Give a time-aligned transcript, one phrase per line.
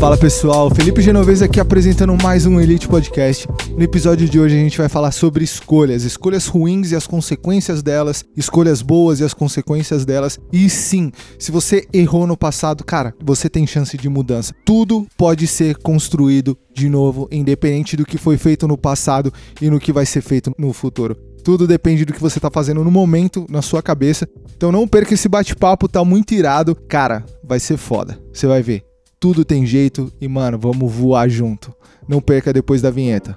[0.00, 3.48] Fala pessoal, Felipe Genovese aqui apresentando mais um Elite Podcast.
[3.76, 7.82] No episódio de hoje a gente vai falar sobre escolhas, escolhas ruins e as consequências
[7.82, 10.38] delas, escolhas boas e as consequências delas.
[10.52, 14.54] E sim, se você errou no passado, cara, você tem chance de mudança.
[14.64, 19.80] Tudo pode ser construído de novo, independente do que foi feito no passado e no
[19.80, 21.27] que vai ser feito no futuro.
[21.48, 24.28] Tudo depende do que você tá fazendo no momento, na sua cabeça.
[24.54, 26.74] Então não perca esse bate-papo, tá muito irado.
[26.74, 28.20] Cara, vai ser foda.
[28.30, 28.84] Você vai ver
[29.18, 31.74] tudo tem jeito e, mano, vamos voar junto.
[32.06, 33.34] Não perca depois da vinheta.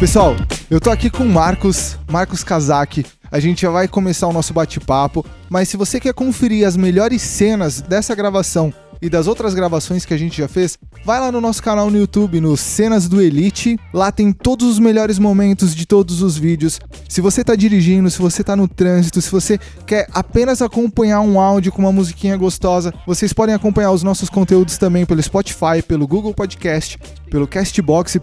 [0.00, 0.34] Pessoal,
[0.68, 3.06] eu tô aqui com o Marcos, Marcos Kazaki.
[3.30, 7.22] A gente já vai começar o nosso bate-papo, mas se você quer conferir as melhores
[7.22, 11.40] cenas dessa gravação e das outras gravações que a gente já fez, vai lá no
[11.40, 13.78] nosso canal no YouTube, no Cenas do Elite.
[13.92, 16.80] Lá tem todos os melhores momentos de todos os vídeos.
[17.08, 21.40] Se você tá dirigindo, se você tá no trânsito, se você quer apenas acompanhar um
[21.40, 26.06] áudio com uma musiquinha gostosa, vocês podem acompanhar os nossos conteúdos também pelo Spotify, pelo
[26.06, 26.98] Google Podcast,
[27.30, 28.18] pelo Castbox.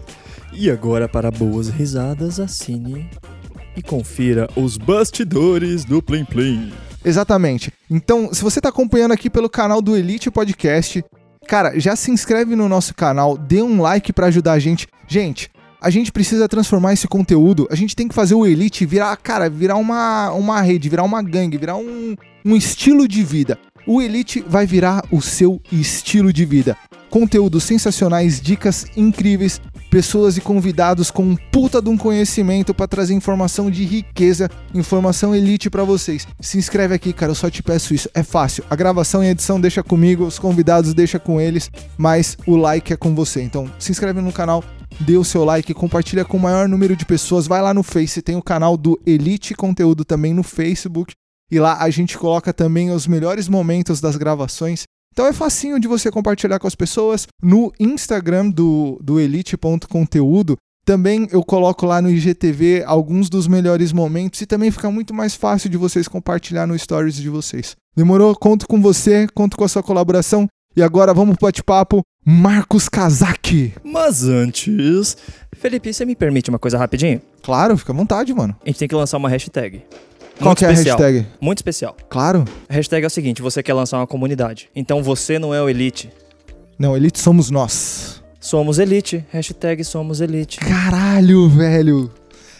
[0.52, 3.08] E agora, para boas risadas, assine
[3.76, 6.72] e confira os bastidores do Plim Plim.
[7.04, 7.72] Exatamente.
[7.90, 11.04] Então, se você está acompanhando aqui pelo canal do Elite Podcast,
[11.46, 14.86] cara, já se inscreve no nosso canal, dê um like para ajudar a gente.
[15.06, 19.14] Gente, a gente precisa transformar esse conteúdo, a gente tem que fazer o Elite virar,
[19.18, 23.58] cara, virar uma, uma rede, virar uma gangue, virar um, um estilo de vida.
[23.86, 26.74] O Elite vai virar o seu estilo de vida.
[27.14, 33.14] Conteúdos sensacionais, dicas incríveis, pessoas e convidados com um puta de um conhecimento para trazer
[33.14, 36.26] informação de riqueza, informação elite para vocês.
[36.40, 38.10] Se inscreve aqui, cara, eu só te peço isso.
[38.14, 38.64] É fácil.
[38.68, 42.96] A gravação e edição deixa comigo, os convidados deixa com eles, mas o like é
[42.96, 43.42] com você.
[43.42, 44.64] Então, se inscreve no canal,
[44.98, 48.22] dê o seu like, compartilha com o maior número de pessoas, vai lá no Face,
[48.22, 51.14] tem o canal do Elite Conteúdo também no Facebook.
[51.48, 54.82] E lá a gente coloca também os melhores momentos das gravações
[55.14, 57.28] então é facinho de você compartilhar com as pessoas.
[57.40, 64.40] No Instagram do, do elite.conteúdo, também eu coloco lá no IGTV alguns dos melhores momentos
[64.40, 67.76] e também fica muito mais fácil de vocês compartilhar no stories de vocês.
[67.96, 68.34] Demorou?
[68.34, 70.48] Conto com você, conto com a sua colaboração.
[70.76, 73.72] E agora vamos pro bate-papo, Marcos Kazaki.
[73.84, 75.16] Mas antes,
[75.52, 77.22] Felipe, você me permite uma coisa rapidinho?
[77.40, 78.56] Claro, fica à vontade, mano.
[78.64, 79.84] A gente tem que lançar uma hashtag.
[80.38, 80.98] Qual Muito que é especial.
[80.98, 81.26] a hashtag?
[81.40, 81.96] Muito especial.
[82.08, 82.44] Claro.
[82.68, 84.68] A hashtag é o seguinte: você quer lançar uma comunidade.
[84.74, 86.10] Então você não é o Elite.
[86.78, 88.22] Não, Elite somos nós.
[88.40, 89.24] Somos Elite.
[89.30, 90.58] Hashtag somos Elite.
[90.60, 92.10] Caralho, velho.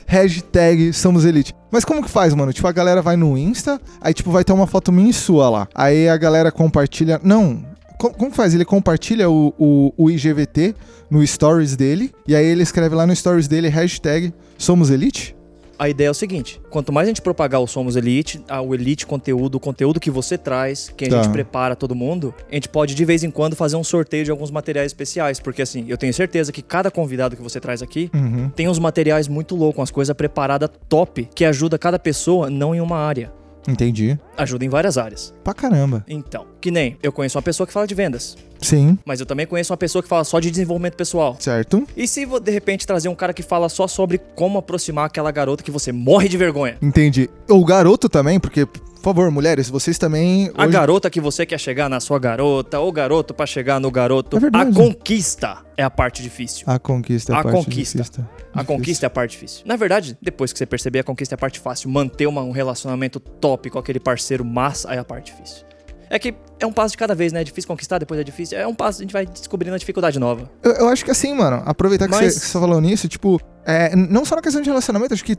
[0.06, 1.54] Hashtag somos elite.
[1.70, 2.52] Mas como que faz, mano?
[2.52, 5.48] Tipo, a galera vai no Insta, aí tipo, vai ter uma foto minha e sua
[5.48, 5.68] lá.
[5.74, 7.18] Aí a galera compartilha.
[7.24, 7.64] Não.
[7.98, 8.54] Co- Como que faz?
[8.54, 10.74] Ele compartilha o, o, o IGVT
[11.10, 12.12] no stories dele.
[12.28, 15.34] E aí ele escreve lá no stories dele hashtag somos elite?
[15.78, 19.06] A ideia é o seguinte: quanto mais a gente propagar o Somos Elite, o Elite
[19.06, 21.16] conteúdo, o conteúdo que você traz, que a Tá.
[21.22, 24.30] gente prepara todo mundo, a gente pode de vez em quando fazer um sorteio de
[24.30, 25.40] alguns materiais especiais.
[25.40, 28.50] Porque assim, eu tenho certeza que cada convidado que você traz aqui Uhum.
[28.50, 32.80] tem uns materiais muito loucos, umas coisas preparadas top, que ajuda cada pessoa não em
[32.80, 33.32] uma área.
[33.66, 34.18] Entendi.
[34.36, 35.34] Ajuda em várias áreas.
[35.42, 36.04] Pra caramba.
[36.08, 38.98] Então, que nem eu conheço uma pessoa que fala de vendas, Sim.
[39.04, 41.36] mas eu também conheço uma pessoa que fala só de desenvolvimento pessoal.
[41.38, 41.86] Certo?
[41.96, 45.62] E se de repente trazer um cara que fala só sobre como aproximar aquela garota
[45.62, 46.76] que você morre de vergonha?
[46.82, 47.28] Entendi.
[47.48, 48.66] O garoto também, porque,
[49.04, 50.50] por favor, mulheres, vocês também.
[50.56, 53.90] A hoje- garota que você quer chegar na sua garota, ou garoto pra chegar no
[53.90, 54.36] garoto.
[54.38, 54.70] É verdade.
[54.70, 56.64] a conquista é a parte difícil.
[56.66, 57.98] A conquista é a, A parte conquista.
[58.02, 58.24] difícil.
[58.54, 59.62] A conquista é a parte difícil.
[59.66, 61.90] Na verdade, depois que você perceber, a conquista é a parte fácil.
[61.90, 65.64] Manter uma- um relacionamento top com aquele parceiro massa é a parte difícil.
[66.08, 67.40] É que é um passo de cada vez, né?
[67.40, 68.56] É difícil conquistar, depois é difícil.
[68.56, 70.50] É um passo, a gente vai descobrindo a dificuldade nova.
[70.62, 73.40] Eu, eu acho que assim, mano, aproveitar que Mas- você que você falou nisso, tipo,
[73.66, 75.36] é, não só na questão de relacionamento, acho que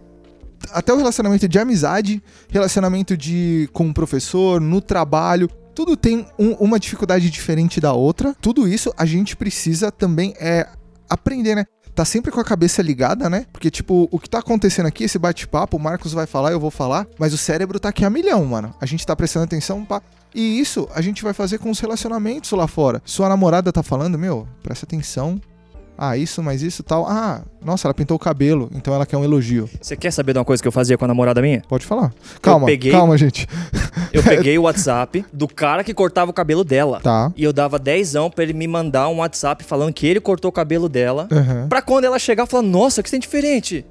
[0.71, 6.53] até o relacionamento de amizade, relacionamento de com o professor, no trabalho, tudo tem um-
[6.53, 8.35] uma dificuldade diferente da outra.
[8.41, 10.67] Tudo isso a gente precisa também é
[11.09, 11.65] aprender, né?
[11.93, 13.45] Tá sempre com a cabeça ligada, né?
[13.53, 16.71] Porque, tipo, o que tá acontecendo aqui, esse bate-papo, o Marcos vai falar, eu vou
[16.71, 18.73] falar, mas o cérebro tá aqui a milhão, mano.
[18.81, 20.01] A gente tá prestando atenção, pá.
[20.33, 23.01] E isso a gente vai fazer com os relacionamentos lá fora.
[23.05, 25.39] Sua namorada tá falando, meu, presta atenção.
[25.97, 27.05] Ah, isso, mas isso tal.
[27.07, 29.69] Ah, nossa, ela pintou o cabelo, então ela quer um elogio.
[29.81, 31.61] Você quer saber de uma coisa que eu fazia com a namorada minha?
[31.67, 32.13] Pode falar.
[32.41, 33.47] Calma, peguei- calma, gente.
[34.11, 36.99] Eu peguei o WhatsApp do cara que cortava o cabelo dela.
[37.01, 37.31] Tá.
[37.35, 40.51] E eu dava dezão pra ele me mandar um WhatsApp falando que ele cortou o
[40.51, 41.27] cabelo dela.
[41.31, 41.67] Aham.
[41.69, 43.85] Pra quando ela chegar, falar, nossa, que você tem diferente.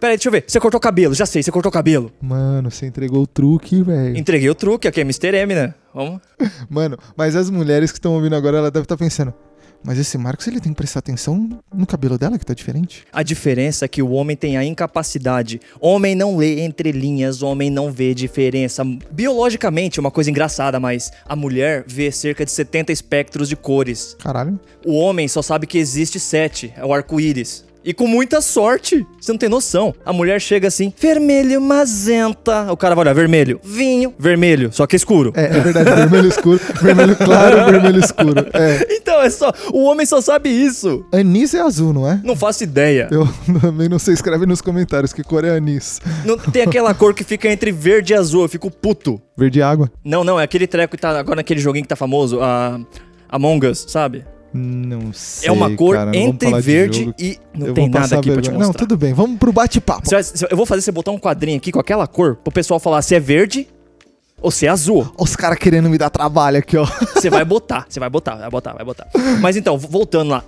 [0.00, 0.44] Pera aí, deixa eu ver.
[0.46, 2.10] Você cortou o cabelo, já sei, você cortou o cabelo.
[2.20, 4.16] Mano, você entregou o truque, velho.
[4.18, 5.28] Entreguei o truque, aqui é Mr.
[5.36, 5.74] M, né?
[5.94, 6.20] Vamos.
[6.68, 9.32] Mano, mas as mulheres que estão ouvindo agora, ela deve estar pensando.
[9.82, 13.04] Mas esse Marcos, ele tem que prestar atenção no cabelo dela, que tá diferente.
[13.12, 15.60] A diferença é que o homem tem a incapacidade.
[15.80, 18.84] Homem não lê entre linhas, homem não vê diferença.
[19.10, 24.16] Biologicamente, é uma coisa engraçada, mas a mulher vê cerca de 70 espectros de cores.
[24.20, 24.60] Caralho.
[24.84, 27.64] O homem só sabe que existe sete, é o arco-íris.
[27.84, 29.06] E com muita sorte.
[29.20, 29.94] Você não tem noção.
[30.04, 32.70] A mulher chega assim, vermelho magenta.
[32.72, 35.32] O cara vai olhar, vermelho, vinho, vermelho, só que escuro.
[35.34, 38.46] É, é verdade, vermelho escuro, vermelho claro, vermelho escuro.
[38.52, 39.00] É.
[39.00, 39.52] Então é só.
[39.72, 41.04] O homem só sabe isso.
[41.12, 42.20] Anis é azul, não é?
[42.22, 43.08] Não faço ideia.
[43.10, 43.26] Eu
[43.60, 46.00] também não sei, escreve nos comentários que cor é anis.
[46.24, 48.42] Não tem aquela cor que fica entre verde e azul.
[48.42, 49.20] Eu fico puto.
[49.36, 49.90] Verde água?
[50.04, 52.78] Não, não, é aquele treco que tá agora naquele joguinho que tá famoso, a
[53.28, 54.24] Among Us, sabe?
[54.52, 55.48] Não sei.
[55.48, 57.38] É uma cor cara, entre verde e.
[57.54, 58.66] Não Eu tem nada aqui pra te vergonha.
[58.66, 58.66] mostrar.
[58.66, 60.08] Não, tudo bem, vamos pro bate-papo.
[60.50, 63.14] Eu vou fazer você botar um quadrinho aqui com aquela cor pro pessoal falar se
[63.14, 63.68] é verde
[64.42, 65.12] ou se é azul.
[65.18, 66.84] Os caras querendo me dar trabalho aqui, ó.
[67.14, 69.06] Você vai botar, você vai botar, vai botar, vai botar.
[69.40, 70.42] Mas então, vo- voltando lá.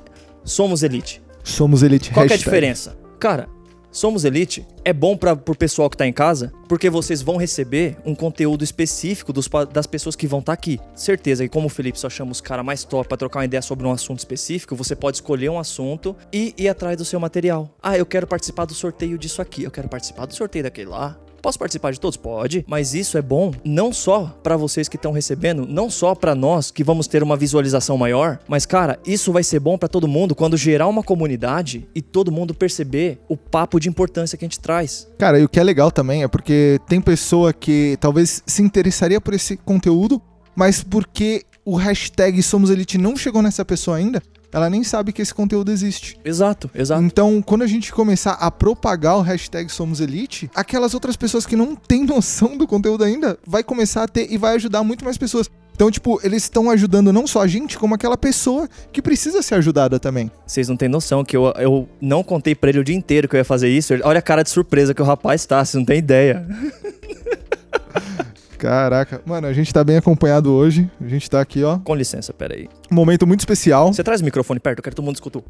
[0.45, 1.23] Somos elite.
[1.45, 2.11] Somos elite.
[2.11, 2.97] Qual que é a diferença?
[3.21, 3.49] Cara,
[3.93, 7.99] Somos Elite é bom para pro pessoal que tá em casa, porque vocês vão receber
[8.07, 10.81] um conteúdo específico dos das pessoas que vão estar aqui.
[10.95, 13.61] Certeza que como o Felipe só chama os caras mais top pra trocar uma ideia
[13.61, 17.69] sobre um assunto específico, você pode escolher um assunto e ir atrás do seu material.
[17.83, 21.19] Ah, eu quero participar do sorteio disso aqui, eu quero participar do sorteio daquele lá.
[21.43, 22.17] Posso participar de todos?
[22.17, 26.37] Pode, mas isso é bom não só pra vocês que estão recebendo, não só pra
[26.37, 30.07] nós que vamos ter uma visualização maior, mas cara, isso vai ser bom pra todo
[30.07, 34.49] mundo quando gerar uma comunidade e todo mundo perceber o papo de importância que a
[34.49, 35.09] gente traz.
[35.19, 39.21] Cara, e o que é legal também é porque tem pessoa que talvez se interessaria
[39.21, 40.23] por esse conteúdo,
[40.55, 45.23] mas porque o hashtag Somos Elite não chegou nessa pessoa ainda, ela nem sabe que
[45.23, 46.19] esse conteúdo existe.
[46.25, 47.03] Exato, exato.
[47.03, 51.57] Então, quando a gente começar a propagar o hashtag Somos Elite, aquelas outras pessoas que
[51.57, 55.17] não têm noção do conteúdo ainda, vai começar a ter e vai ajudar muito mais
[55.17, 55.51] pessoas.
[55.75, 59.55] Então, tipo, eles estão ajudando não só a gente, como aquela pessoa que precisa ser
[59.55, 60.31] ajudada também.
[60.47, 63.35] Vocês não têm noção que eu, eu não contei pra ele o dia inteiro que
[63.35, 63.95] eu ia fazer isso.
[64.05, 66.47] Olha a cara de surpresa que o rapaz tá, vocês não têm ideia.
[68.63, 70.89] Caraca, mano, a gente tá bem acompanhado hoje.
[71.01, 71.81] A gente tá aqui, ó.
[71.81, 72.69] Com licença, pera aí.
[72.93, 73.93] Um momento muito especial.
[73.93, 75.43] Você traz o microfone perto, eu quero que todo mundo escuta.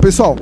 [0.00, 0.36] Pessoal,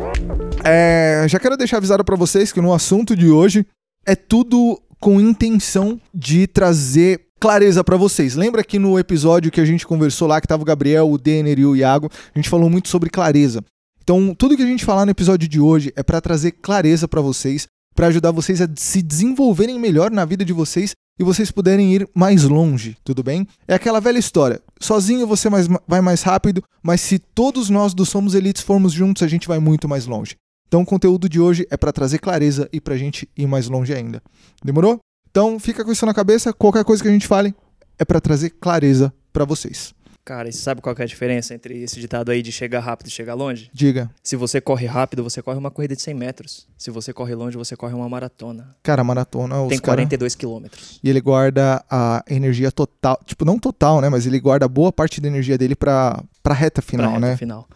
[0.63, 3.67] é, já quero deixar avisado pra vocês que no assunto de hoje
[4.05, 8.35] é tudo com intenção de trazer clareza pra vocês.
[8.35, 11.59] Lembra que no episódio que a gente conversou lá, que tava o Gabriel, o Denner
[11.59, 13.65] e o Iago, a gente falou muito sobre clareza.
[14.03, 17.23] Então, tudo que a gente falar no episódio de hoje é pra trazer clareza pra
[17.23, 21.95] vocês, pra ajudar vocês a se desenvolverem melhor na vida de vocês e vocês puderem
[21.95, 23.49] ir mais longe, tudo bem?
[23.67, 24.61] É aquela velha história.
[24.79, 29.23] Sozinho você mais- vai mais rápido, mas se todos nós do Somos Elites formos juntos,
[29.23, 30.37] a gente vai muito mais longe.
[30.69, 33.95] Então o conteúdo de hoje é pra trazer clareza e pra gente ir mais longe
[33.95, 34.23] ainda.
[34.63, 34.99] Demorou?
[35.31, 37.55] Então fica com isso na cabeça, qualquer coisa que a gente fale
[37.99, 39.95] é pra trazer clareza pra vocês.
[40.27, 43.07] Cara, e você sabe qual é a diferença entre esse ditado aí de chegar rápido
[43.07, 43.71] e chegar longe?
[43.73, 44.11] Diga.
[44.25, 46.67] Se você corre rápido, você corre uma corrida de 100 metros.
[46.77, 48.75] Se você corre longe, você corre uma maratona.
[48.83, 49.99] Cara, maratona, os Tem cara...
[49.99, 50.99] 42 quilômetros.
[51.01, 54.09] E ele guarda a energia total, tipo, não total, né?
[54.09, 57.37] Mas ele guarda boa parte da energia dele pra, pra reta final, pra reta né?
[57.37, 57.69] final.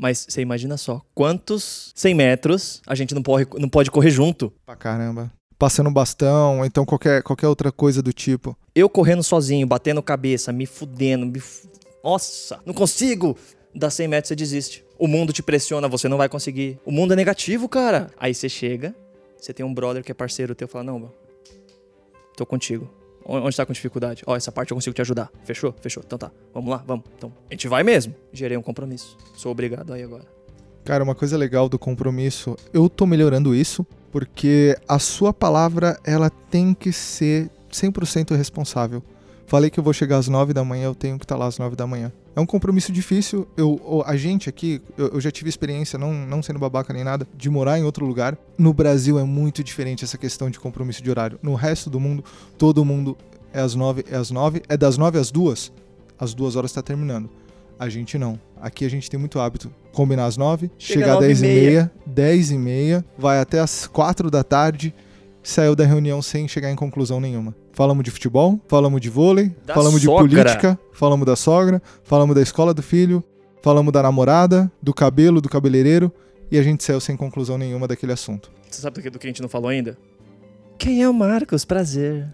[0.00, 4.50] Mas você imagina só, quantos 100 metros a gente não pode, não pode correr junto?
[4.64, 5.30] Pra caramba.
[5.58, 8.56] Passando bastão, ou então qualquer, qualquer outra coisa do tipo.
[8.74, 11.42] Eu correndo sozinho, batendo cabeça, me fudendo, me
[12.08, 13.36] Nossa, não consigo!
[13.74, 14.82] Dá 100 metros, você desiste.
[14.98, 16.80] O mundo te pressiona, você não vai conseguir.
[16.82, 18.10] O mundo é negativo, cara.
[18.18, 18.94] Aí você chega,
[19.36, 21.12] você tem um brother que é parceiro teu, fala, não,
[22.34, 22.88] tô contigo.
[23.26, 24.22] Onde tá com dificuldade?
[24.26, 25.30] Ó, essa parte eu consigo te ajudar.
[25.44, 25.74] Fechou?
[25.82, 26.02] Fechou.
[26.04, 27.04] Então tá, vamos lá, vamos.
[27.14, 28.14] Então, a gente vai mesmo.
[28.32, 29.14] Gerei um compromisso.
[29.36, 30.24] Sou obrigado aí agora.
[30.86, 36.30] Cara, uma coisa legal do compromisso, eu tô melhorando isso, porque a sua palavra, ela
[36.30, 39.02] tem que ser 100% responsável.
[39.48, 41.58] Falei que eu vou chegar às 9 da manhã, eu tenho que estar lá às
[41.58, 42.12] 9 da manhã.
[42.36, 43.48] É um compromisso difícil.
[43.56, 47.26] Eu, a gente aqui, eu, eu já tive experiência, não, não sendo babaca nem nada,
[47.34, 48.36] de morar em outro lugar.
[48.58, 51.38] No Brasil é muito diferente essa questão de compromisso de horário.
[51.42, 52.22] No resto do mundo,
[52.58, 53.16] todo mundo
[53.50, 55.72] é às 9, é às 9, é das 9 às 2,
[56.18, 57.30] às 2 horas tá terminando.
[57.78, 58.38] A gente não.
[58.60, 59.72] Aqui a gente tem muito hábito.
[59.94, 61.70] Combinar às 9, Chega chegar às nove e 10 e meia.
[61.70, 64.94] meia, 10 e meia, vai até às 4 da tarde,
[65.42, 67.54] saiu da reunião sem chegar em conclusão nenhuma.
[67.78, 70.28] Falamos de futebol, falamos de vôlei, Da falamos de sogra.
[70.28, 73.22] política, falamos da sogra, falamos da escola do filho,
[73.62, 76.10] falamos da namorada, do cabelo, do cabeleireiro,
[76.50, 78.50] e a gente saiu sem conclusão nenhuma daquele assunto.
[78.68, 79.96] Você sabe do que, do que a gente não falou ainda?
[80.76, 81.64] Quem é o Marcos?
[81.64, 82.26] Prazer.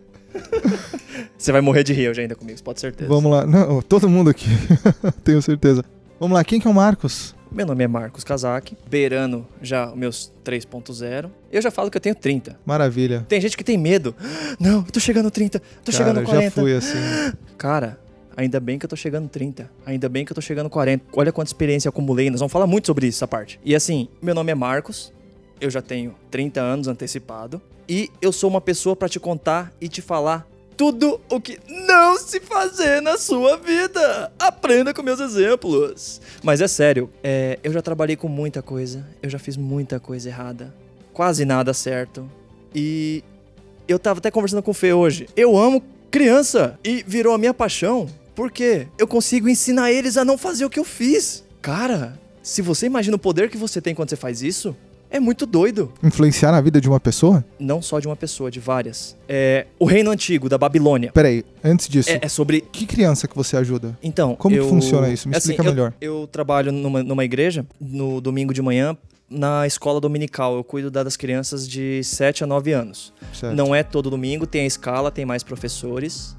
[1.38, 3.08] Você vai morrer de rir hoje ainda comigo, pode ter certeza.
[3.08, 3.46] Vamos lá.
[3.46, 4.48] Não, todo mundo aqui,
[5.24, 5.82] tenho certeza.
[6.20, 7.34] Vamos lá, quem que é o Marcos?
[7.54, 11.30] Meu nome é Marcos Kazak, beirando já os meus 3.0.
[11.52, 12.58] Eu já falo que eu tenho 30.
[12.66, 13.24] Maravilha.
[13.28, 14.12] Tem gente que tem medo.
[14.58, 16.60] Não, eu tô chegando no 30, tô chegando Cara, já 40.
[16.60, 16.98] fui assim.
[17.56, 17.98] Cara,
[18.36, 19.70] Ainda bem que eu tô chegando 30.
[19.86, 21.04] Ainda bem que eu tô chegando 40.
[21.12, 22.28] Olha quanta experiência eu acumulei.
[22.30, 23.60] Nós vamos falar muito sobre isso, essa parte.
[23.64, 25.12] E assim, meu nome é Marcos.
[25.60, 27.62] Eu já tenho 30 anos antecipado.
[27.88, 32.18] E eu sou uma pessoa pra te contar e te falar tudo o que não
[32.18, 34.32] se fazer na sua vida.
[34.38, 36.20] Aprenda com meus exemplos.
[36.42, 39.06] Mas é sério, é, eu já trabalhei com muita coisa.
[39.22, 40.74] Eu já fiz muita coisa errada.
[41.12, 42.28] Quase nada certo.
[42.74, 43.22] E
[43.86, 45.28] eu tava até conversando com o Fê hoje.
[45.36, 48.08] Eu amo criança e virou a minha paixão.
[48.34, 51.44] Porque eu consigo ensinar eles a não fazer o que eu fiz.
[51.62, 54.76] Cara, se você imagina o poder que você tem quando você faz isso,
[55.16, 55.92] é muito doido.
[56.02, 57.44] Influenciar na vida de uma pessoa?
[57.58, 59.16] Não só de uma pessoa, de várias.
[59.28, 61.10] É, o reino antigo da Babilônia.
[61.12, 62.60] Peraí, antes disso, É, é sobre.
[62.60, 63.96] que criança que você ajuda?
[64.02, 64.34] Então.
[64.36, 65.28] Como que eu- funciona isso?
[65.28, 65.94] Me assim, explica eu- melhor.
[66.00, 68.96] Eu, trabalho numa, numa igreja no domingo de manhã.
[69.30, 73.12] Na escola dominical, eu cuido da- das crianças de 7 a 9 anos.
[73.32, 73.54] Certo.
[73.56, 76.36] Não é todo domingo, tem a escala, tem mais professores.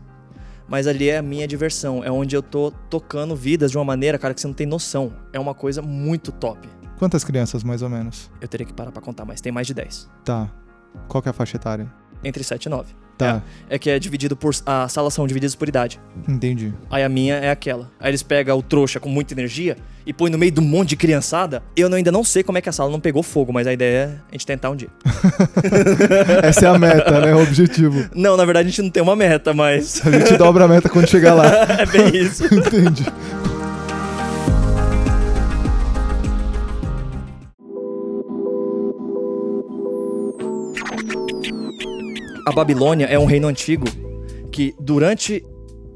[0.67, 4.17] Mas ali é a minha diversão, é onde eu tô tocando vidas de uma maneira,
[4.17, 5.13] cara, que você não tem noção.
[5.31, 6.67] É uma coisa muito top.
[6.97, 8.29] Quantas crianças, mais ou menos?
[8.41, 10.09] Eu teria que parar pra contar, mas tem mais de 10.
[10.23, 10.49] Tá.
[11.07, 11.91] Qual que é a faixa etária?
[12.23, 12.93] Entre 7 e 9.
[13.17, 14.53] Tá, É que é dividido por.
[14.65, 16.01] As salas são divididas por idade.
[16.27, 16.73] entendi.
[16.91, 17.89] Aí a minha é aquela.
[17.97, 20.89] Aí eles pegam o trouxa com muita energia e põe no meio de um monte
[20.89, 21.63] de criançada.
[21.77, 23.73] Eu não- ainda não sei como é que a sala não pegou fogo, mas a
[23.73, 24.89] ideia é a gente tentar um dia.
[26.43, 27.33] Essa é a meta, né?
[27.33, 28.05] O objetivo.
[28.13, 30.05] Não, na verdade a gente não tem uma meta, mas.
[30.05, 31.45] A gente dobra a meta quando chegar lá.
[31.79, 32.43] é bem isso.
[32.53, 33.05] Entendi.
[42.45, 43.87] A Babilônia é um reino antigo
[44.51, 45.43] que, durante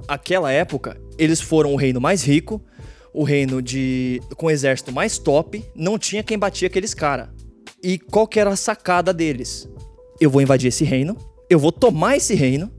[0.08, 2.60] aquela época, eles foram o reino mais rico,
[3.14, 7.32] o reino de com o exército mais top, não tinha quem batia aqueles cara.
[7.84, 9.70] E qual que era a sacada deles?
[10.20, 11.16] Eu vou invadir esse reino,
[11.50, 12.72] eu vou tomar esse reino,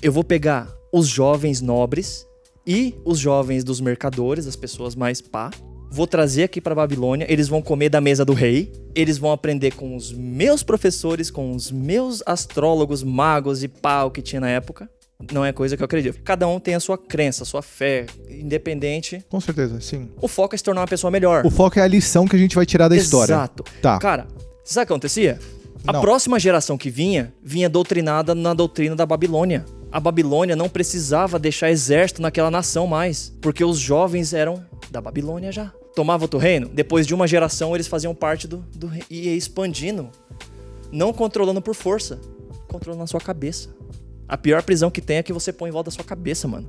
[0.00, 2.24] eu vou pegar os jovens nobres
[2.64, 5.50] e os jovens dos mercadores, as pessoas mais pá,
[5.90, 9.72] vou trazer aqui pra Babilônia, eles vão comer da mesa do rei, eles vão aprender
[9.74, 14.88] com os meus professores, com os meus astrólogos, magos e pau que tinha na época.
[15.32, 16.20] Não é coisa que eu acredito.
[16.22, 19.24] Cada um tem a sua crença, a sua fé, independente.
[19.28, 20.08] Com certeza, sim.
[20.22, 21.44] O foco é se tornar uma pessoa melhor.
[21.44, 23.32] O foco é a lição que a gente vai tirar da história.
[23.32, 23.64] Exato.
[23.82, 23.98] Tá.
[23.98, 24.28] Cara,
[24.64, 25.38] sabe o que acontecia?
[25.86, 26.00] A Não.
[26.00, 29.64] próxima geração que vinha, vinha doutrinada na doutrina da Babilônia.
[29.90, 35.50] A Babilônia não precisava deixar exército naquela nação mais, porque os jovens eram da Babilônia
[35.50, 35.72] já.
[35.98, 40.08] Tomava outro reino, depois de uma geração eles faziam parte do, do e expandindo.
[40.92, 42.20] Não controlando por força,
[42.68, 43.68] controlando na sua cabeça.
[44.28, 46.68] A pior prisão que tem é que você põe em volta da sua cabeça, mano.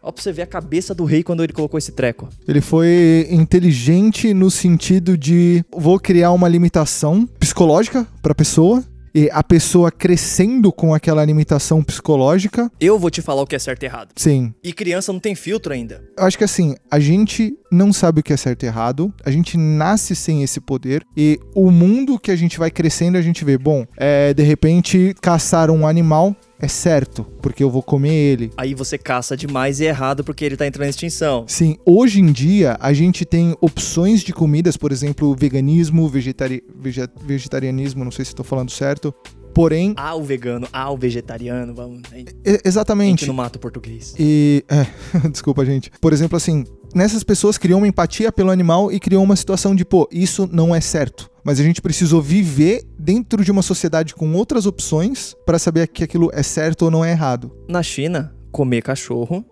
[0.00, 2.28] Ó pra você ver a cabeça do rei quando ele colocou esse treco.
[2.46, 8.84] Ele foi inteligente no sentido de vou criar uma limitação psicológica pra pessoa
[9.32, 12.70] a pessoa crescendo com aquela limitação psicológica.
[12.80, 14.10] Eu vou te falar o que é certo e errado.
[14.14, 16.02] Sim, E criança não tem filtro ainda.
[16.16, 19.30] eu acho que assim, a gente não sabe o que é certo e errado, a
[19.30, 23.44] gente nasce sem esse poder e o mundo que a gente vai crescendo, a gente
[23.44, 28.50] vê, bom, é, de repente caçar um animal é certo, porque eu vou comer ele.
[28.56, 31.44] Aí você caça demais e é errado porque ele tá entrando em extinção.
[31.46, 37.08] Sim, hoje em dia a gente tem opções de comidas, por exemplo, veganismo, vegetari vege-
[37.24, 39.14] vegetarianismo, não sei se estou falando certo.
[39.54, 42.02] Porém, Ah, o vegano, ah, o vegetariano, vamos.
[42.12, 43.26] A gente e- exatamente.
[43.26, 44.14] não mata o português.
[44.18, 44.64] E.
[44.68, 44.86] É,
[45.30, 45.90] desculpa, gente.
[46.00, 49.84] Por exemplo, assim, nessas pessoas criou uma empatia pelo animal e criou uma situação de,
[49.84, 51.28] pô, isso não é certo.
[51.48, 56.04] Mas a gente precisou viver dentro de uma sociedade com outras opções para saber que
[56.04, 57.50] aquilo é certo ou não é errado.
[57.66, 59.42] Na China, comer cachorro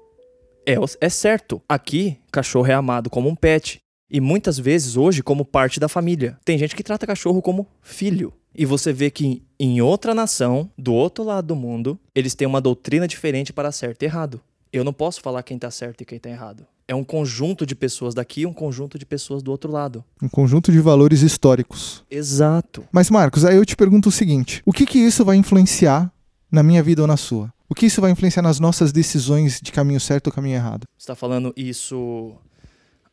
[0.66, 1.58] é, é certo.
[1.66, 3.78] Aqui, cachorro é amado como um pet.
[4.10, 6.38] E muitas vezes hoje como parte da família.
[6.44, 8.30] Tem gente que trata cachorro como filho.
[8.54, 12.60] E você vê que em outra nação, do outro lado do mundo, eles têm uma
[12.60, 14.38] doutrina diferente para certo e errado.
[14.70, 16.66] Eu não posso falar quem tá certo e quem tá errado.
[16.88, 20.04] É um conjunto de pessoas daqui e um conjunto de pessoas do outro lado.
[20.22, 22.04] Um conjunto de valores históricos.
[22.08, 22.84] Exato.
[22.92, 26.12] Mas, Marcos, aí eu te pergunto o seguinte: o que que isso vai influenciar
[26.50, 27.52] na minha vida ou na sua?
[27.68, 30.84] O que isso vai influenciar nas nossas decisões de caminho certo ou caminho errado?
[30.96, 32.36] Você tá falando isso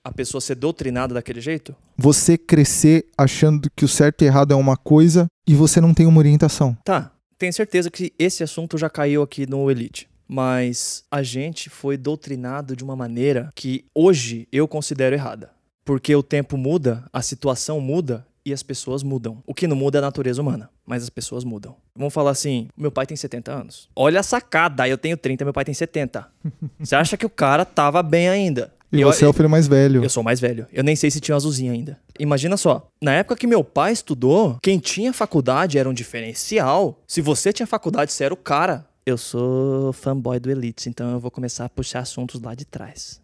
[0.03, 1.75] a pessoa ser doutrinada daquele jeito?
[1.97, 6.05] Você crescer achando que o certo e errado é uma coisa e você não tem
[6.05, 6.77] uma orientação.
[6.85, 10.07] Tá, tenho certeza que esse assunto já caiu aqui no Elite.
[10.27, 15.51] Mas a gente foi doutrinado de uma maneira que hoje eu considero errada.
[15.85, 19.43] Porque o tempo muda, a situação muda e as pessoas mudam.
[19.45, 21.75] O que não muda é a natureza humana, mas as pessoas mudam.
[21.95, 23.89] Vamos falar assim: meu pai tem 70 anos.
[23.95, 26.25] Olha a sacada, eu tenho 30, meu pai tem 70.
[26.79, 28.73] Você acha que o cara tava bem ainda?
[28.91, 30.03] E Eu- você é o filho mais velho.
[30.03, 30.67] eu sou mais velho.
[30.71, 31.99] Eu nem sei se tinha um azulzinho ainda.
[32.19, 32.87] Imagina só.
[33.01, 37.01] Na época que meu pai estudou, quem tinha faculdade era um diferencial.
[37.07, 38.85] Se você tinha faculdade, você era o cara.
[39.05, 43.21] Eu sou fanboy do Elite, então eu vou começar a puxar assuntos lá de trás.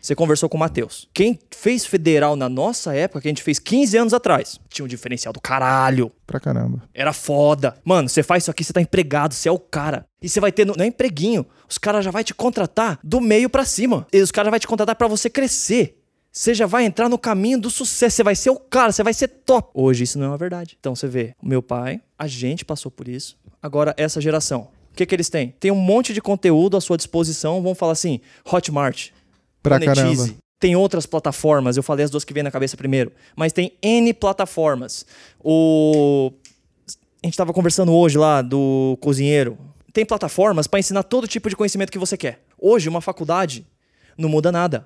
[0.00, 1.08] Você conversou com o Matheus.
[1.14, 4.88] Quem fez federal na nossa época, que a gente fez 15 anos atrás, tinha um
[4.88, 6.10] diferencial do caralho.
[6.26, 6.82] Pra caramba.
[6.92, 7.76] Era foda.
[7.84, 10.04] Mano, você faz isso aqui, você tá empregado, você é o cara.
[10.20, 10.64] E você vai ter.
[10.64, 11.46] Não é empreguinho.
[11.68, 14.06] Os caras já vai te contratar do meio pra cima.
[14.12, 16.00] E os caras já vai te contratar para você crescer.
[16.32, 18.16] Você já vai entrar no caminho do sucesso.
[18.16, 19.70] Você vai ser o cara, você vai ser top.
[19.74, 20.76] Hoje isso não é uma verdade.
[20.78, 23.36] Então você vê, meu pai, a gente passou por isso.
[23.62, 24.68] Agora, essa geração.
[24.98, 25.54] O que, que eles têm?
[25.60, 27.62] Tem um monte de conteúdo à sua disposição.
[27.62, 29.10] Vamos falar assim: Hotmart,
[29.62, 29.94] Pra Monetize.
[29.96, 30.34] caramba.
[30.58, 34.12] Tem outras plataformas, eu falei as duas que vêm na cabeça primeiro, mas tem N
[34.12, 35.06] plataformas.
[35.38, 36.32] O
[37.22, 39.56] a gente estava conversando hoje lá do cozinheiro.
[39.92, 42.42] Tem plataformas para ensinar todo tipo de conhecimento que você quer.
[42.60, 43.64] Hoje uma faculdade
[44.16, 44.84] não muda nada.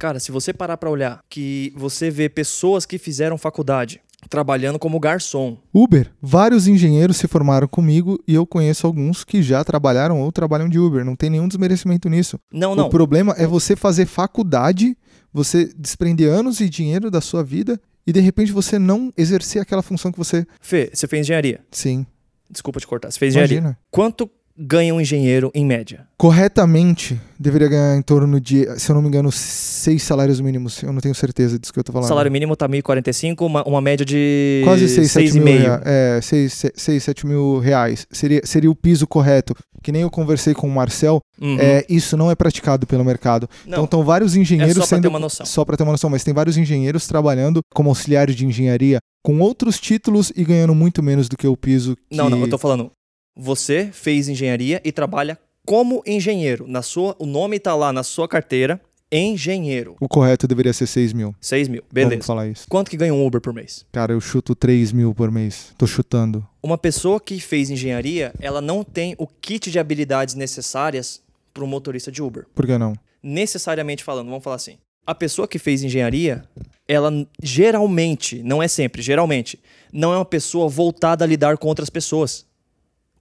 [0.00, 5.00] Cara, se você parar para olhar que você vê pessoas que fizeram faculdade trabalhando como
[5.00, 6.10] garçom, Uber.
[6.20, 10.78] Vários engenheiros se formaram comigo e eu conheço alguns que já trabalharam ou trabalham de
[10.78, 11.04] Uber.
[11.04, 12.38] Não tem nenhum desmerecimento nisso.
[12.52, 12.86] não, não.
[12.86, 14.96] O problema é você fazer faculdade,
[15.32, 19.82] você desprender anos e dinheiro da sua vida e de repente você não exercer aquela
[19.82, 20.46] função que você.
[20.60, 21.60] Fê, você fez engenharia.
[21.70, 22.06] Sim.
[22.50, 23.10] Desculpa te cortar.
[23.10, 23.58] Você fez engenharia.
[23.58, 23.78] Imagina.
[23.90, 24.28] Quanto
[24.60, 26.06] ganha um engenheiro em média?
[26.18, 30.82] Corretamente, deveria ganhar em torno de, se eu não me engano, seis salários mínimos.
[30.82, 32.08] Eu não tenho certeza disso que eu tô falando.
[32.08, 35.58] Salário mínimo tá 1.045, uma, uma média de Quase 6, 7 mil, 6,5.
[35.60, 38.06] rea- é, 6, 6, 7 mil reais.
[38.10, 39.54] Seria, seria o piso correto.
[39.82, 41.56] Que nem eu conversei com o Marcel, Uhum.
[41.58, 43.48] é, isso não é praticado pelo mercado.
[43.66, 45.02] Então Não, estão vários engenheiros é só pra sendo.
[45.02, 45.46] ter uma noção.
[45.46, 49.38] Só pra ter uma noção, mas tem vários engenheiros trabalhando como auxiliares de engenharia com
[49.40, 52.16] outros títulos e ganhando muito menos do que o piso que...
[52.16, 52.90] não, não, eu tô falando.
[53.36, 56.66] Você fez engenharia e trabalha como engenheiro.
[56.66, 59.96] Na sua, o nome tá lá na sua carteira, engenheiro.
[60.00, 61.34] O correto deveria ser 6 mil.
[61.40, 62.26] 6 mil, Vamos beleza.
[62.26, 62.66] falar isso.
[62.68, 63.84] Quanto que ganha um Uber por mês?
[63.92, 65.72] Cara, eu chuto 3 mil por mês.
[65.76, 66.46] Tô chutando.
[66.62, 71.22] Uma pessoa que fez engenharia, ela não tem o kit de habilidades necessárias
[71.52, 72.46] para um motorista de Uber.
[72.54, 72.94] Por que não?
[73.22, 74.78] necessariamente falando, vamos falar assim.
[75.06, 76.42] A pessoa que fez engenharia,
[76.88, 77.10] ela
[77.42, 79.58] geralmente, não é sempre, geralmente,
[79.92, 82.46] não é uma pessoa voltada a lidar com outras pessoas.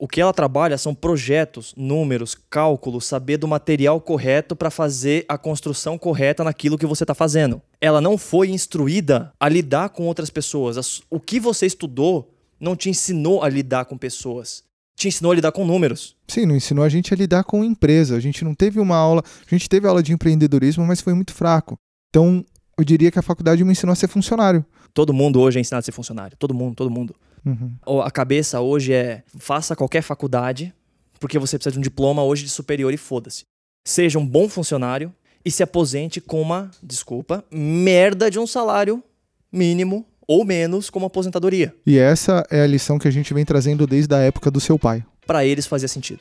[0.02, 5.38] O que ela trabalha são projetos, números, cálculos, saber do material correto para fazer a
[5.38, 7.62] construção correta naquilo que você está fazendo.
[7.82, 10.78] Ela não foi instruída a lidar com outras pessoas.
[10.78, 14.64] As- O que você estudou não te ensinou a lidar com pessoas.
[14.96, 16.16] Te ensinou a lidar com números.
[16.30, 18.16] Sim, não ensinou a gente a lidar com empresa.
[18.16, 19.22] A gente não teve uma aula.
[19.46, 21.78] A gente teve aula de empreendedorismo, mas foi muito fraco.
[22.10, 22.44] Então,
[22.78, 24.66] eu diria que a faculdade me ensinou a ser funcionário.
[24.94, 26.38] Todo mundo hoje é ensinado a ser funcionário.
[26.38, 27.14] Todo mundo, todo mundo.
[27.46, 27.74] Uhum.
[27.86, 30.74] Ou A cabeça hoje é faça qualquer faculdade,
[31.20, 33.44] porque você precisa de um diploma hoje de superior e foda-se.
[33.86, 39.04] Seja um bom funcionário e se aposente com uma, desculpa, merda de um salário
[39.52, 41.74] mínimo ou menos como aposentadoria.
[41.86, 44.78] E essa é a lição que a gente vem trazendo desde a época do seu
[44.78, 45.04] pai.
[45.26, 46.20] Para eles fazia sentido.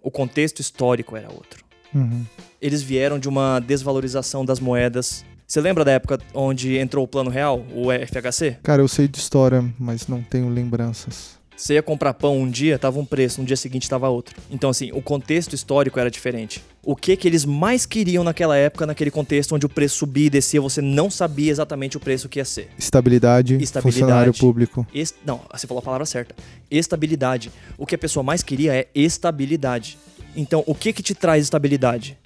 [0.00, 1.64] O contexto histórico era outro.
[1.92, 2.24] Uhum.
[2.60, 5.24] Eles vieram de uma desvalorização das moedas.
[5.50, 8.58] Você lembra da época onde entrou o Plano Real, o FHC?
[8.62, 11.40] Cara, eu sei de história, mas não tenho lembranças.
[11.56, 14.36] Você ia comprar pão um dia, tava um preço, no dia seguinte tava outro.
[14.48, 16.62] Então, assim, o contexto histórico era diferente.
[16.84, 20.30] O que que eles mais queriam naquela época, naquele contexto onde o preço subia e
[20.30, 22.68] descia, você não sabia exatamente o preço que ia ser.
[22.78, 23.82] Estabilidade, Estabilidade.
[24.02, 24.86] funcionário público.
[24.94, 26.32] Es- Não, você falou a palavra certa.
[26.70, 27.50] Estabilidade.
[27.76, 29.98] O que a pessoa mais queria é estabilidade.
[30.36, 32.16] Então, o que que te traz estabilidade?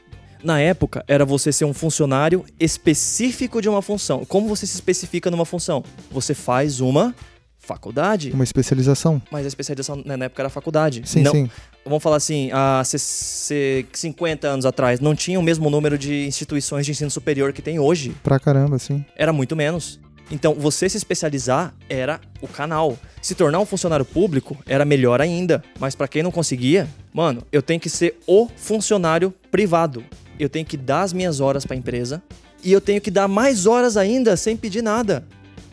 [0.44, 4.24] Na época, era você ser um funcionário específico de uma função.
[4.26, 5.82] Como você se especifica numa função?
[6.10, 7.14] Você faz uma
[7.58, 8.30] faculdade.
[8.30, 9.22] Uma especialização.
[9.30, 11.02] Mas a especialização né, na época era faculdade.
[11.06, 11.50] Sim, não, sim.
[11.82, 16.26] Vamos falar assim, há se- se- 50 anos atrás, não tinha o mesmo número de
[16.26, 18.14] instituições de ensino superior que tem hoje.
[18.22, 19.02] Pra caramba, sim.
[19.16, 19.98] Era muito menos.
[20.30, 22.98] Então, você se especializar era o canal.
[23.22, 25.62] Se tornar um funcionário público era melhor ainda.
[25.78, 30.04] Mas pra quem não conseguia, mano, eu tenho que ser o funcionário privado.
[30.38, 32.22] Eu tenho que dar as minhas horas pra empresa
[32.62, 35.24] e eu tenho que dar mais horas ainda sem pedir nada.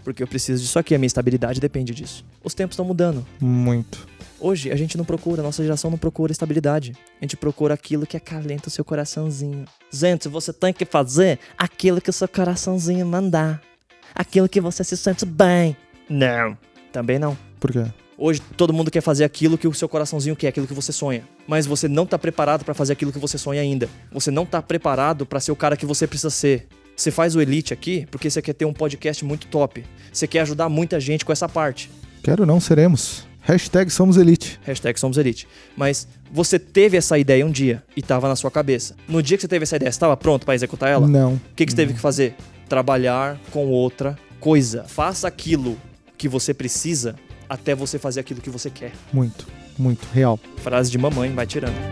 [0.04, 2.26] Porque eu preciso disso aqui, a minha estabilidade depende disso.
[2.44, 3.26] Os tempos estão mudando.
[3.40, 4.08] Muito.
[4.40, 6.94] Hoje a gente não procura, a nossa geração não procura estabilidade.
[7.20, 9.66] A gente procura aquilo que acalenta o seu coraçãozinho.
[9.92, 13.62] Gente, você tem que fazer aquilo que o seu coraçãozinho mandar.
[14.16, 15.78] Aquilo que você se sente bem.
[16.10, 16.58] Não.
[16.92, 17.38] Também não.
[17.60, 17.86] Por quê?
[18.24, 21.24] Hoje todo mundo quer fazer aquilo que o seu coraçãozinho quer, aquilo que você sonha.
[21.48, 23.90] Mas você não tá preparado pra fazer aquilo que você sonha ainda.
[24.12, 26.68] Você não tá preparado pra ser o cara que você precisa ser.
[26.96, 29.84] Você faz o Elite aqui porque você quer ter um podcast muito top.
[30.14, 31.90] Você quer ajudar muita gente com essa parte.
[32.22, 33.26] Quero não, seremos.
[33.42, 34.60] Hashtag somos elite.
[34.62, 35.48] Hashtag somos elite.
[35.76, 38.96] Mas você teve essa ideia um dia e tava na sua cabeça.
[39.08, 41.08] No dia que você teve essa ideia, você estava pronto pra executar ela?
[41.08, 41.42] O Não.
[41.56, 42.36] que, que você teve que fazer?
[42.70, 44.84] Trabalhar com outra coisa.
[44.84, 45.76] Faça aquilo
[46.20, 47.16] que você precisa
[47.52, 48.94] até você fazer aquilo que você quer.
[49.12, 49.46] Muito.
[49.78, 50.40] muito, real.
[50.58, 51.76] Frase de mamãe, vai tirando.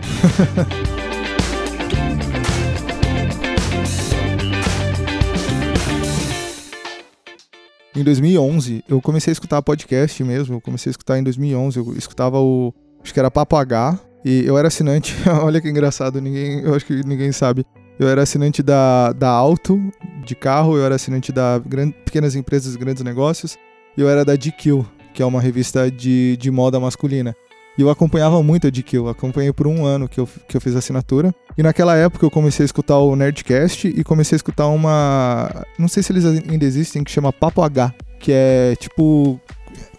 [7.94, 10.54] Em 2011, eu comecei a escutar podcast mesmo.
[10.54, 11.78] Eu comecei a escutar em 2011.
[11.78, 12.72] Eu escutava o.
[13.02, 13.98] Acho que era Papo H.
[14.24, 15.14] E eu era assinante.
[15.42, 17.66] Olha que engraçado, ninguém, eu acho que ninguém sabe.
[17.98, 19.78] Eu era assinante da, da Auto,
[20.24, 20.78] de carro.
[20.78, 23.58] Eu era assinante da gran, Pequenas Empresas e Grandes Negócios.
[23.98, 27.34] E eu era da GQ, que é uma revista de, de moda masculina.
[27.78, 28.96] E eu acompanhava muito a GQ.
[28.96, 31.34] Eu acompanhei por um ano que eu, que eu fiz assinatura.
[31.56, 35.64] E naquela época eu comecei a escutar o Nerdcast e comecei a escutar uma.
[35.78, 37.94] Não sei se eles ainda existem, que chama Papo H.
[38.18, 39.40] Que é tipo.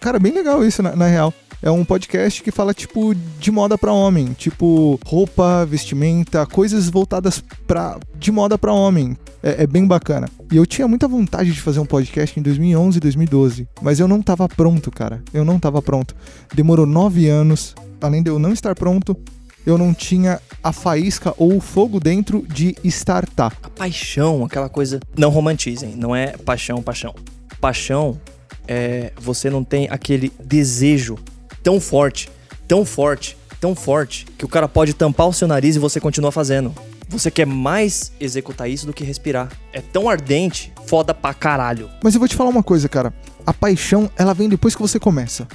[0.00, 1.32] Cara, bem legal isso, na, na real.
[1.60, 4.32] É um podcast que fala, tipo, de moda pra homem.
[4.32, 9.16] Tipo, roupa, vestimenta, coisas voltadas pra, de moda pra homem.
[9.42, 10.28] É, é, bem bacana.
[10.50, 13.68] E eu tinha muita vontade de fazer um podcast em 2011 e 2012.
[13.80, 15.22] Mas eu não tava pronto, cara.
[15.34, 16.14] Eu não tava pronto.
[16.54, 17.74] Demorou nove anos.
[18.00, 19.16] Além de eu não estar pronto,
[19.66, 23.52] eu não tinha a faísca ou o fogo dentro de estar tá.
[23.62, 25.00] A paixão, aquela coisa.
[25.16, 27.14] Não romantizem, não é paixão, paixão.
[27.60, 28.20] Paixão
[28.66, 31.16] é você não tem aquele desejo
[31.62, 32.28] tão forte,
[32.66, 36.32] tão forte, tão forte, que o cara pode tampar o seu nariz e você continua
[36.32, 36.74] fazendo.
[37.12, 39.50] Você quer mais executar isso do que respirar.
[39.70, 41.90] É tão ardente, foda pra caralho.
[42.02, 43.12] Mas eu vou te falar uma coisa, cara.
[43.46, 45.46] A paixão, ela vem depois que você começa.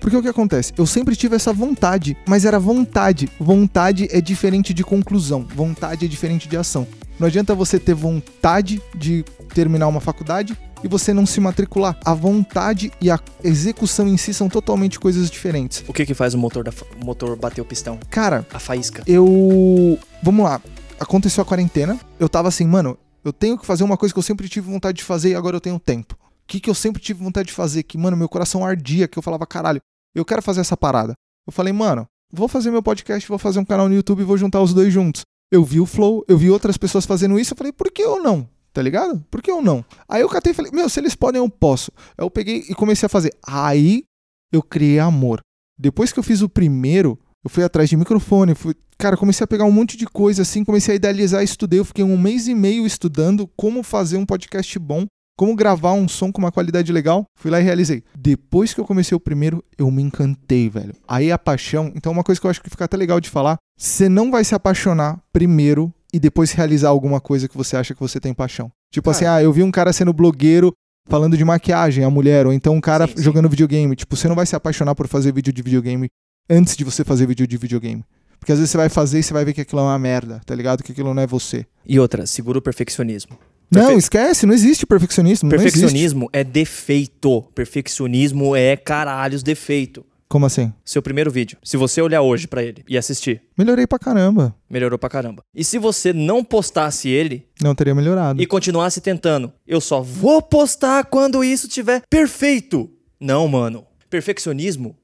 [0.00, 0.72] Porque o que acontece?
[0.76, 3.28] Eu sempre tive essa vontade, mas era vontade.
[3.38, 5.46] Vontade é diferente de conclusão.
[5.54, 6.88] Vontade é diferente de ação.
[7.20, 9.22] Não adianta você ter vontade de
[9.54, 11.94] terminar uma faculdade e você não se matricular.
[12.06, 15.84] A vontade e a execução em si são totalmente coisas diferentes.
[15.86, 18.00] O que que faz o motor, da, o motor bater o pistão?
[18.10, 19.02] Cara, a faísca.
[19.06, 19.98] Eu.
[20.22, 20.60] Vamos lá.
[21.02, 21.98] Aconteceu a quarentena.
[22.16, 24.98] Eu tava assim, mano, eu tenho que fazer uma coisa que eu sempre tive vontade
[24.98, 26.14] de fazer e agora eu tenho tempo.
[26.14, 27.82] O que, que eu sempre tive vontade de fazer?
[27.82, 29.80] Que, mano, meu coração ardia, que eu falava, caralho,
[30.14, 31.14] eu quero fazer essa parada.
[31.44, 34.38] Eu falei, mano, vou fazer meu podcast, vou fazer um canal no YouTube e vou
[34.38, 35.22] juntar os dois juntos.
[35.50, 38.22] Eu vi o Flow, eu vi outras pessoas fazendo isso, eu falei, por que eu
[38.22, 38.48] não?
[38.72, 39.24] Tá ligado?
[39.28, 39.84] Por que eu não?
[40.08, 41.90] Aí eu catei e falei, meu, se eles podem, eu posso.
[42.16, 43.34] Aí eu peguei e comecei a fazer.
[43.44, 44.04] Aí
[44.52, 45.40] eu criei amor.
[45.76, 49.48] Depois que eu fiz o primeiro, eu fui atrás de microfone, fui, cara, comecei a
[49.48, 52.54] pegar um monte de coisa assim, comecei a idealizar, estudei, eu fiquei um mês e
[52.54, 57.24] meio estudando como fazer um podcast bom, como gravar um som com uma qualidade legal.
[57.36, 58.04] Fui lá e realizei.
[58.16, 60.94] Depois que eu comecei o primeiro, eu me encantei, velho.
[61.08, 63.56] Aí a paixão, então uma coisa que eu acho que fica até legal de falar,
[63.76, 68.00] você não vai se apaixonar primeiro e depois realizar alguma coisa que você acha que
[68.00, 68.70] você tem paixão.
[68.92, 69.16] Tipo cara.
[69.16, 70.72] assim, ah, eu vi um cara sendo blogueiro
[71.08, 73.50] falando de maquiagem, a mulher, ou então um cara sim, jogando sim.
[73.50, 73.96] videogame.
[73.96, 76.08] Tipo, você não vai se apaixonar por fazer vídeo de videogame
[76.52, 78.04] antes de você fazer vídeo de videogame.
[78.38, 80.40] Porque às vezes você vai fazer e você vai ver que aquilo é uma merda,
[80.44, 80.82] tá ligado?
[80.82, 81.64] Que aquilo não é você.
[81.86, 83.38] E outra, segura o perfeccionismo.
[83.70, 83.88] Perfe...
[83.88, 85.48] Não, esquece, não existe perfeccionismo.
[85.48, 87.42] Perfeccionismo é defeito.
[87.54, 90.04] Perfeccionismo é caralhos defeito.
[90.28, 90.72] Como assim?
[90.84, 91.58] Seu primeiro vídeo.
[91.62, 93.42] Se você olhar hoje para ele e assistir.
[93.56, 94.54] Melhorei pra caramba.
[94.68, 95.42] Melhorou pra caramba.
[95.54, 97.46] E se você não postasse ele.
[97.62, 98.42] Não teria melhorado.
[98.42, 99.52] E continuasse tentando.
[99.66, 102.90] Eu só vou postar quando isso tiver perfeito.
[103.20, 103.84] Não, mano.
[104.10, 104.96] Perfeccionismo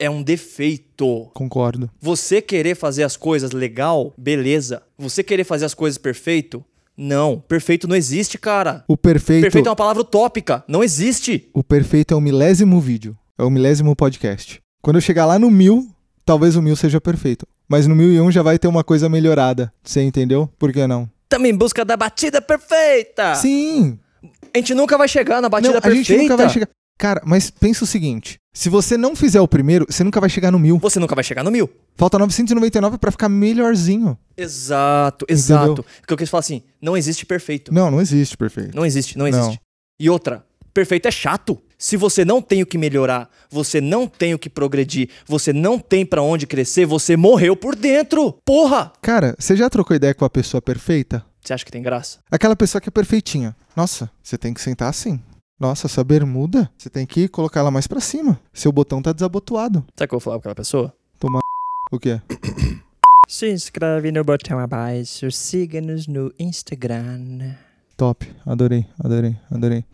[0.00, 1.30] é um defeito.
[1.34, 1.90] Concordo.
[2.00, 4.82] Você querer fazer as coisas legal, beleza.
[4.98, 6.64] Você querer fazer as coisas perfeito,
[6.96, 7.38] não.
[7.46, 8.82] Perfeito não existe, cara.
[8.88, 9.42] O perfeito.
[9.42, 10.64] Perfeito é uma palavra utópica.
[10.66, 11.48] Não existe.
[11.52, 13.16] O perfeito é o milésimo vídeo.
[13.38, 14.60] É o milésimo podcast.
[14.82, 15.88] Quando eu chegar lá no mil,
[16.24, 17.46] talvez o mil seja perfeito.
[17.68, 19.72] Mas no mil e um já vai ter uma coisa melhorada.
[19.84, 20.50] Você entendeu?
[20.58, 21.08] Por que não?
[21.28, 23.34] Também em busca da batida perfeita.
[23.34, 23.98] Sim.
[24.52, 26.12] A gente nunca vai chegar na batida não, perfeita.
[26.12, 26.68] A gente nunca vai chegar.
[27.00, 30.50] Cara, mas pensa o seguinte: se você não fizer o primeiro, você nunca vai chegar
[30.50, 30.76] no mil.
[30.76, 31.68] Você nunca vai chegar no mil.
[31.96, 34.18] Falta 999 para ficar melhorzinho.
[34.36, 35.80] Exato, exato.
[35.80, 37.72] O que eu quis falar assim: não existe perfeito.
[37.72, 38.76] Não, não existe perfeito.
[38.76, 39.52] Não existe, não existe.
[39.52, 39.58] Não.
[39.98, 41.58] E outra, perfeito é chato.
[41.78, 45.78] Se você não tem o que melhorar, você não tem o que progredir, você não
[45.78, 48.34] tem para onde crescer, você morreu por dentro.
[48.44, 48.92] Porra!
[49.00, 51.24] Cara, você já trocou ideia com a pessoa perfeita?
[51.42, 52.18] Você acha que tem graça?
[52.30, 53.56] Aquela pessoa que é perfeitinha.
[53.74, 55.18] Nossa, você tem que sentar assim.
[55.60, 58.40] Nossa, essa bermuda, você tem que colocar ela mais para cima.
[58.50, 59.84] Seu botão tá desabotoado.
[59.94, 60.94] Sabe o que eu vou falar pra aquela pessoa?
[61.18, 61.38] Toma
[61.92, 62.18] o quê?
[63.28, 67.54] Se inscreve no botão abaixo, siga-nos no Instagram.
[67.94, 69.84] Top, adorei, adorei, adorei.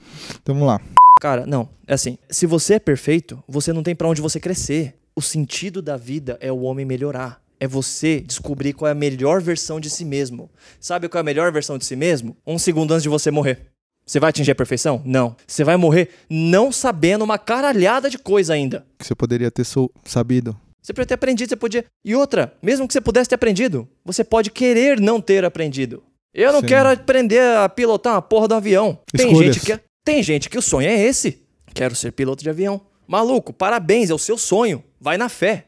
[0.41, 0.81] Então vamos lá.
[1.21, 4.95] Cara, não, é assim, se você é perfeito, você não tem para onde você crescer.
[5.17, 7.43] O sentido da vida é o homem melhorar.
[7.59, 10.49] É você descobrir qual é a melhor versão de si mesmo.
[10.79, 12.37] Sabe qual é a melhor versão de si mesmo?
[12.47, 13.67] Um segundo antes de você morrer.
[14.07, 15.03] Você vai atingir a perfeição?
[15.05, 15.35] Não.
[15.47, 18.87] Você vai morrer não sabendo uma caralhada de coisa ainda.
[18.99, 19.67] Que você poderia ter
[20.05, 20.57] sabido.
[20.81, 21.85] Você poderia ter aprendido, você podia.
[22.05, 26.05] E outra, mesmo que você pudesse ter aprendido, você pode querer não ter aprendido.
[26.33, 26.67] Eu não Sim.
[26.67, 28.97] quero aprender a pilotar uma porra do avião.
[29.13, 31.43] Tem gente que tem gente que o sonho é esse.
[31.75, 32.81] Quero ser piloto de avião.
[33.09, 34.85] Maluco, parabéns, é o seu sonho.
[35.01, 35.67] Vai na fé.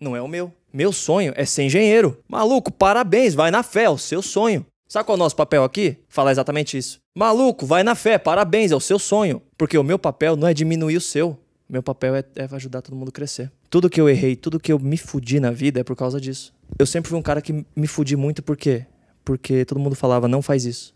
[0.00, 0.52] Não é o meu.
[0.72, 2.18] Meu sonho é ser engenheiro.
[2.28, 4.66] Maluco, parabéns, vai na fé, é o seu sonho.
[4.88, 5.98] Sabe qual é o nosso papel aqui?
[6.08, 6.98] Falar exatamente isso.
[7.16, 9.40] Maluco, vai na fé, parabéns, é o seu sonho.
[9.56, 11.38] Porque o meu papel não é diminuir o seu.
[11.66, 13.50] Meu papel é, é ajudar todo mundo a crescer.
[13.70, 16.52] Tudo que eu errei, tudo que eu me fudi na vida é por causa disso.
[16.78, 18.84] Eu sempre fui um cara que me fudi muito por quê?
[19.24, 20.94] Porque todo mundo falava, não faz isso.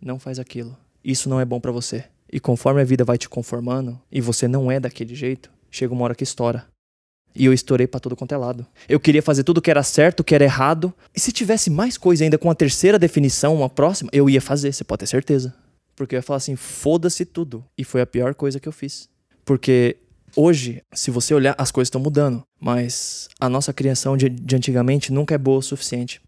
[0.00, 0.74] Não faz aquilo.
[1.04, 2.06] Isso não é bom pra você.
[2.32, 6.04] E conforme a vida vai te conformando, e você não é daquele jeito, chega uma
[6.04, 6.66] hora que estoura.
[7.34, 8.66] E eu estourei pra todo quanto é lado.
[8.88, 10.92] Eu queria fazer tudo que era certo, que era errado.
[11.14, 14.72] E se tivesse mais coisa ainda com a terceira definição, uma próxima, eu ia fazer,
[14.72, 15.54] você pode ter certeza.
[15.94, 17.64] Porque eu ia falar assim, foda-se tudo.
[17.76, 19.08] E foi a pior coisa que eu fiz.
[19.44, 19.96] Porque
[20.34, 22.42] hoje, se você olhar, as coisas estão mudando.
[22.60, 26.20] Mas a nossa criação de, de antigamente nunca é boa o suficiente.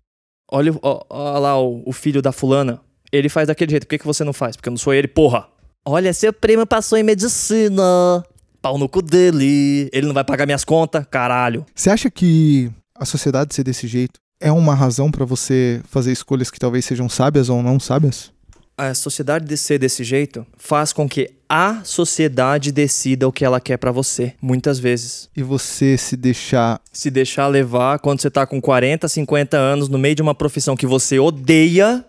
[0.50, 0.72] Olha,
[1.10, 2.80] lá o, o filho da fulana.
[3.10, 3.84] Ele faz daquele jeito.
[3.84, 4.56] Por que, que você não faz?
[4.56, 5.48] Porque eu não sou ele, porra.
[5.84, 8.24] Olha, seu primo passou em medicina.
[8.62, 9.90] Pau no cu dele.
[9.92, 11.66] Ele não vai pagar minhas contas, caralho.
[11.74, 16.50] Você acha que a sociedade ser desse jeito é uma razão pra você fazer escolhas
[16.50, 18.30] que talvez sejam sábias ou não sábias?
[18.78, 23.60] A sociedade de ser desse jeito faz com que a sociedade decida o que ela
[23.60, 25.28] quer pra você, muitas vezes.
[25.36, 26.80] E você se deixar.
[26.92, 30.74] Se deixar levar quando você tá com 40, 50 anos no meio de uma profissão
[30.74, 32.04] que você odeia,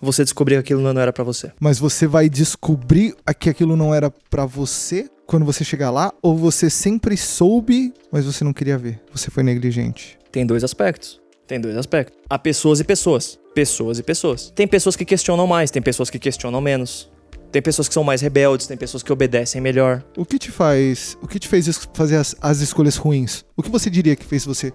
[0.00, 1.52] você descobrir que aquilo não era pra você.
[1.60, 6.12] Mas você vai descobrir que aquilo não era pra você quando você chegar lá?
[6.22, 9.00] Ou você sempre soube, mas você não queria ver?
[9.12, 10.18] Você foi negligente?
[10.30, 11.20] Tem dois aspectos.
[11.46, 12.16] Tem dois aspectos.
[12.28, 13.38] Há pessoas e pessoas.
[13.54, 14.50] Pessoas e pessoas.
[14.54, 17.10] Tem pessoas que questionam mais, tem pessoas que questionam menos.
[17.52, 20.02] Tem pessoas que são mais rebeldes, tem pessoas que obedecem melhor.
[20.16, 21.16] O que te faz.
[21.22, 23.44] O que te fez fazer as, as escolhas ruins?
[23.56, 24.72] O que você diria que fez você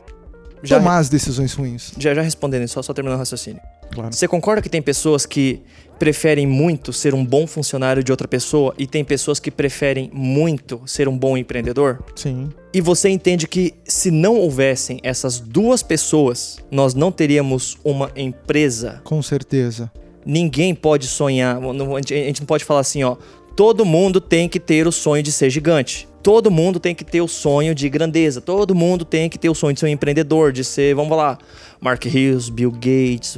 [0.64, 1.92] Já, tomar as decisões ruins?
[1.98, 3.62] já, já respondendo, só, só terminando o raciocínio.
[3.92, 4.14] Claro.
[4.14, 5.62] Você concorda que tem pessoas que
[6.00, 10.82] preferem muito ser um bom funcionário de outra pessoa e tem pessoas que preferem muito
[10.86, 12.00] ser um bom empreendedor?
[12.16, 12.50] Sim.
[12.74, 19.02] E você entende que se não houvessem essas duas pessoas, nós não teríamos uma empresa.
[19.04, 19.92] Com certeza.
[20.26, 21.58] Ninguém pode sonhar.
[21.58, 23.18] a gente não pode falar assim, ó.
[23.56, 26.08] Todo mundo tem que ter o sonho de ser gigante.
[26.22, 28.42] Todo mundo tem que ter o sonho de grandeza.
[28.42, 31.38] Todo mundo tem que ter o sonho de ser um empreendedor, de ser, vamos lá,
[31.80, 33.38] Mark Hughes, Bill Gates.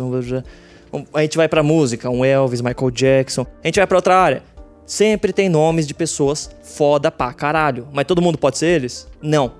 [1.13, 3.45] A gente vai pra música, um Elvis, Michael Jackson.
[3.63, 4.43] A gente vai pra outra área.
[4.85, 7.87] Sempre tem nomes de pessoas foda pra caralho.
[7.93, 9.07] Mas todo mundo pode ser eles?
[9.21, 9.53] Não.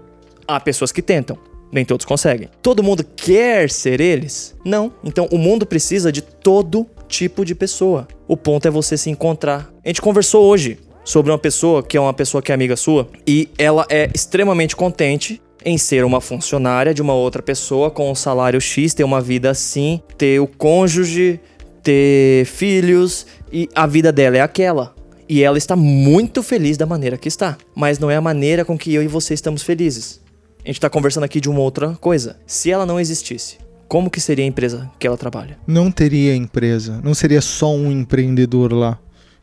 [0.48, 1.38] Há pessoas que tentam.
[1.72, 2.50] Nem todos conseguem.
[2.62, 4.54] Todo mundo quer ser eles?
[4.66, 4.92] Não.
[5.06, 8.10] Então o mundo precisa de todo tipo de pessoa.
[8.28, 9.72] O ponto é você se encontrar.
[9.86, 13.08] A gente conversou hoje sobre uma pessoa que é uma pessoa que é amiga sua
[13.28, 18.16] e ela é extremamente contente em ser uma funcionária de uma outra pessoa com um
[18.16, 21.40] salário X, ter uma vida assim, ter o cônjuge,
[21.84, 24.96] ter filhos e a vida dela é aquela.
[25.30, 27.58] E ela está muito feliz da maneira que está.
[27.74, 30.20] Mas não é a maneira com que eu e você estamos felizes.
[30.64, 32.38] A gente tá conversando aqui de uma outra coisa.
[32.46, 35.58] Se ela não existisse, como que seria a empresa que ela trabalha?
[35.66, 37.00] Não teria empresa.
[37.04, 39.00] Não seria só um empreendedor lá.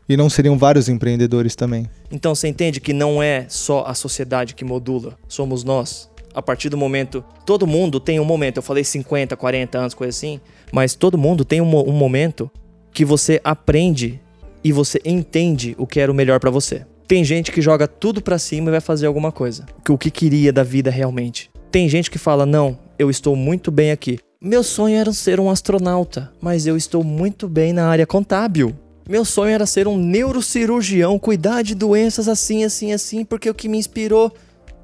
[0.09, 1.87] E não seriam vários empreendedores também.
[2.11, 6.09] Então você entende que não é só a sociedade que modula, somos nós.
[6.33, 7.23] A partir do momento.
[7.45, 10.39] Todo mundo tem um momento, eu falei 50, 40 anos, coisa assim,
[10.71, 12.49] mas todo mundo tem um, um momento
[12.91, 14.19] que você aprende
[14.63, 16.85] e você entende o que era o melhor pra você.
[17.07, 20.53] Tem gente que joga tudo pra cima e vai fazer alguma coisa, o que queria
[20.53, 21.49] da vida realmente.
[21.71, 24.19] Tem gente que fala: "Não, eu estou muito bem aqui.
[24.41, 28.75] Meu sonho era ser um astronauta, mas eu estou muito bem na área contábil.
[29.09, 33.67] Meu sonho era ser um neurocirurgião, cuidar de doenças assim, assim, assim, porque o que
[33.67, 34.31] me inspirou.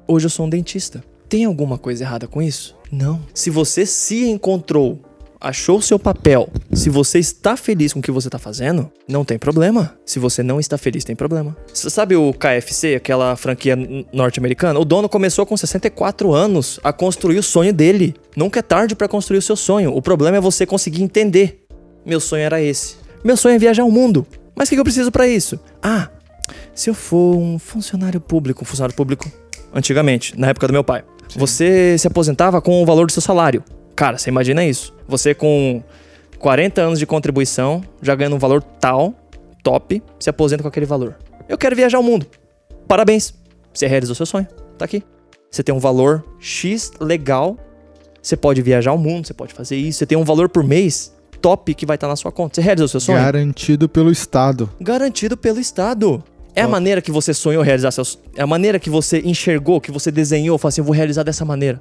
[0.04, 1.00] Hoje eu sou um dentista.
[1.28, 2.74] Tem alguma coisa errada com isso?
[2.90, 3.22] Não.
[3.32, 4.98] Se você se encontrou,
[5.40, 9.38] achou seu papel, se você está feliz com o que você está fazendo, não tem
[9.38, 9.96] problema.
[10.04, 11.56] Se você não está feliz, tem problema.
[11.72, 13.76] Você sabe o KFC, aquela franquia
[14.12, 14.80] norte-americana?
[14.80, 18.12] O dono começou com 64 anos a construir o sonho dele.
[18.36, 19.94] Nunca é tarde para construir o seu sonho.
[19.94, 21.64] O problema é você conseguir entender.
[22.04, 23.05] Meu sonho era esse.
[23.24, 24.26] Meu sonho é viajar o mundo.
[24.54, 25.60] Mas o que que eu preciso para isso?
[25.82, 26.08] Ah,
[26.74, 29.30] se eu for um funcionário público, um funcionário público,
[29.72, 33.62] antigamente, na época do meu pai, você se aposentava com o valor do seu salário.
[33.94, 34.94] Cara, você imagina isso.
[35.08, 35.82] Você com
[36.38, 39.14] 40 anos de contribuição, já ganhando um valor tal,
[39.62, 41.16] top, se aposenta com aquele valor.
[41.48, 42.26] Eu quero viajar o mundo.
[42.86, 43.34] Parabéns.
[43.72, 44.46] Você realizou seu sonho.
[44.78, 45.02] Tá aqui.
[45.50, 47.56] Você tem um valor X legal.
[48.22, 49.98] Você pode viajar o mundo, você pode fazer isso.
[49.98, 52.56] Você tem um valor por mês top que vai estar na sua conta.
[52.56, 53.18] Você realizou seu sonho?
[53.18, 54.70] Garantido pelo Estado.
[54.80, 56.22] garantido pelo Estado.
[56.54, 58.18] É a maneira que você sonhou realizar seus.
[58.34, 61.44] É a maneira que você enxergou, que você desenhou, falou assim: eu vou realizar dessa
[61.44, 61.78] maneira.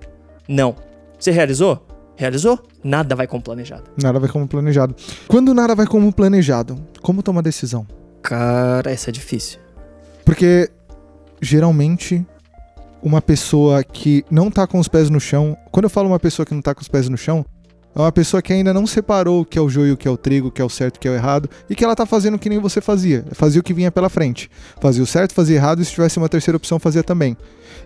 [0.50, 0.76] Não.
[1.18, 1.88] Você realizou?
[2.18, 2.60] Realizou?
[2.84, 3.84] Nada vai como planejado.
[4.02, 4.94] Nada vai como planejado.
[5.30, 7.88] Quando nada vai como planejado, como tomar decisão?
[8.22, 9.60] Cara, essa é difícil.
[10.26, 10.70] Porque
[11.42, 12.26] geralmente
[13.02, 15.56] uma pessoa que não tá com os pés no chão.
[15.72, 17.46] Quando eu falo uma pessoa que não tá com os pés no chão,
[17.96, 20.12] é uma pessoa que ainda não separou o que é o joio, o que é
[20.12, 21.96] o trigo, o que é o certo, o que é o errado, e que ela
[21.96, 23.24] tá fazendo o que nem você fazia.
[23.32, 24.50] Fazia o que vinha pela frente.
[24.82, 27.38] Fazia o certo, fazia errado, e se tivesse uma terceira opção, fazia também.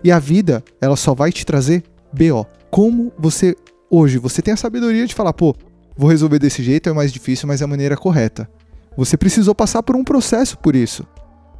[0.02, 2.44] E a vida, ela só vai te trazer BO.
[2.70, 3.56] Como você,
[3.88, 5.54] hoje, você tem a sabedoria de falar, pô,
[5.96, 8.50] vou resolver desse jeito, é mais difícil, mas é a maneira correta.
[8.96, 11.06] Você precisou passar por um processo por isso.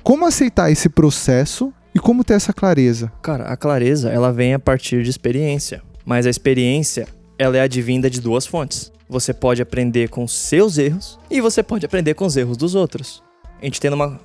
[0.02, 3.12] Como aceitar esse processo e como ter essa clareza?
[3.22, 5.82] Cara, a clareza, ela vem a partir de experiência.
[6.04, 7.06] Mas a experiência,
[7.40, 8.92] ela é advinda de duas fontes.
[9.08, 13.22] Você pode aprender com seus erros e você pode aprender com os erros dos outros.
[13.58, 14.20] A gente tendo uma,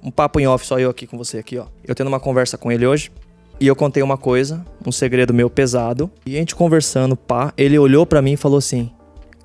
[0.00, 1.66] um papo em off, só eu aqui com você aqui, ó.
[1.84, 3.10] Eu tendo uma conversa com ele hoje
[3.58, 6.08] e eu contei uma coisa, um segredo meu pesado.
[6.24, 8.92] E a gente conversando, pá, ele olhou para mim e falou assim: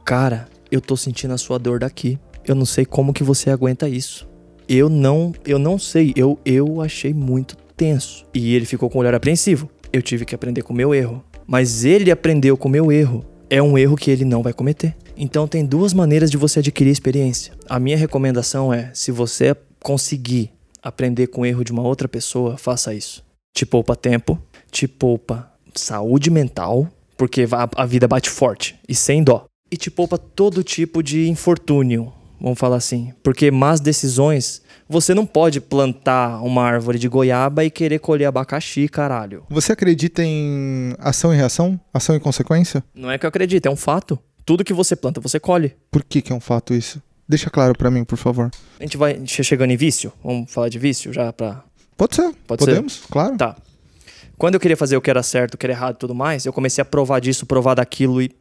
[0.06, 2.20] Cara, eu tô sentindo a sua dor daqui.
[2.46, 4.30] Eu não sei como que você aguenta isso.
[4.70, 6.14] Eu não, eu não sei.
[6.16, 8.26] Eu, eu achei muito tenso.
[8.32, 9.68] E ele ficou com o olhar apreensivo.
[9.92, 11.24] Eu tive que aprender com o meu erro.
[11.48, 13.26] Mas ele aprendeu com o meu erro.
[13.50, 14.94] É um erro que ele não vai cometer.
[15.16, 17.54] Então tem duas maneiras de você adquirir experiência.
[17.70, 20.52] A minha recomendação é, se você conseguir
[20.84, 23.24] aprender com o erro de uma outra pessoa, faça isso.
[23.56, 24.38] Te poupa tempo,
[24.70, 29.46] te poupa saúde mental, porque a vida bate forte e sem dó.
[29.72, 33.14] E te poupa todo tipo de infortúnio, vamos falar assim.
[33.24, 38.88] Porque más decisões, você não pode plantar uma árvore de goiaba e querer colher abacaxi,
[38.88, 39.44] caralho.
[39.50, 41.80] Você acredita em ação e reação?
[41.94, 42.84] Ação e consequência?
[42.96, 44.18] Não é que eu acredito, é um fato.
[44.46, 45.76] Tudo que você planta, você colhe.
[45.92, 47.02] Por que, que é um fato isso?
[47.28, 48.50] Deixa claro para mim, por favor.
[48.80, 50.14] A gente vai chegando em vício?
[50.24, 51.64] Vamos falar de vício já pra.
[51.98, 52.34] Pode ser.
[52.48, 53.08] Pode Podemos, ser?
[53.10, 53.36] claro.
[53.36, 53.56] Tá.
[54.38, 56.46] Quando eu queria fazer o que era certo, o que era errado e tudo mais,
[56.46, 58.32] eu comecei a provar disso, provar daquilo e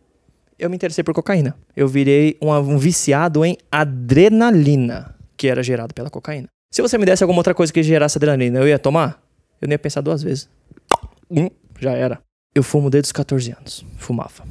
[0.58, 1.56] eu me interessei por cocaína.
[1.74, 6.48] Eu virei um, um viciado em adrenalina, que era gerado pela cocaína.
[6.72, 9.22] Se você me desse alguma outra coisa que gerasse adrenalina, eu ia tomar?
[9.60, 10.48] Eu nem ia pensar duas vezes.
[11.30, 11.48] Hum,
[11.80, 12.20] já era.
[12.54, 13.84] Eu fumo desde os 14 anos.
[13.98, 14.44] Fumava.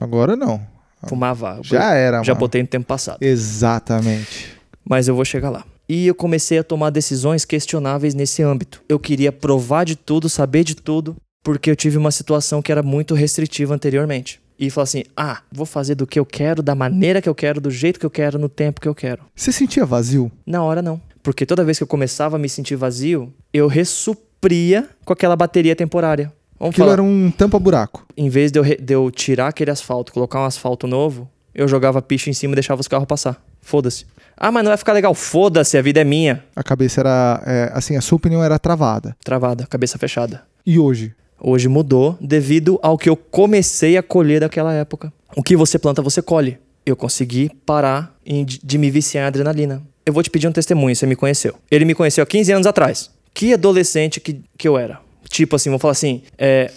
[0.00, 0.60] Agora não.
[1.06, 1.58] Fumava.
[1.62, 2.40] Já era, Já mano.
[2.40, 3.18] botei no tempo passado.
[3.22, 4.56] Exatamente.
[4.84, 5.64] Mas eu vou chegar lá.
[5.88, 8.82] E eu comecei a tomar decisões questionáveis nesse âmbito.
[8.88, 12.82] Eu queria provar de tudo, saber de tudo, porque eu tive uma situação que era
[12.82, 14.40] muito restritiva anteriormente.
[14.58, 17.60] E falar assim: ah, vou fazer do que eu quero, da maneira que eu quero,
[17.60, 19.22] do jeito que eu quero, no tempo que eu quero.
[19.34, 20.30] Você sentia vazio?
[20.46, 21.00] Na hora não.
[21.22, 25.74] Porque toda vez que eu começava a me sentir vazio, eu ressupria com aquela bateria
[25.76, 26.32] temporária.
[26.58, 26.92] Vamos Aquilo falar.
[26.94, 28.06] era um tampa-buraco.
[28.16, 32.00] Em vez de eu, de eu tirar aquele asfalto, colocar um asfalto novo, eu jogava
[32.00, 33.42] picho em cima e deixava os carros passar.
[33.60, 34.06] Foda-se.
[34.36, 35.14] Ah, mas não vai ficar legal.
[35.14, 36.42] Foda-se, a vida é minha.
[36.56, 37.42] A cabeça era.
[37.46, 39.16] é, assim, a sua opinião era travada.
[39.24, 40.42] Travada, cabeça fechada.
[40.66, 41.14] E hoje?
[41.44, 45.12] Hoje mudou devido ao que eu comecei a colher daquela época.
[45.36, 46.56] O que você planta, você colhe.
[46.86, 48.16] Eu consegui parar
[48.62, 49.82] de, me viciar em adrenalina.
[50.06, 51.54] Eu vou te pedir um testemunho, você me conheceu.
[51.68, 53.10] Ele me conheceu há 15 anos atrás.
[53.34, 55.00] Que adolescente que, que eu era.
[55.28, 56.70] Tipo assim, vou falar assim, é...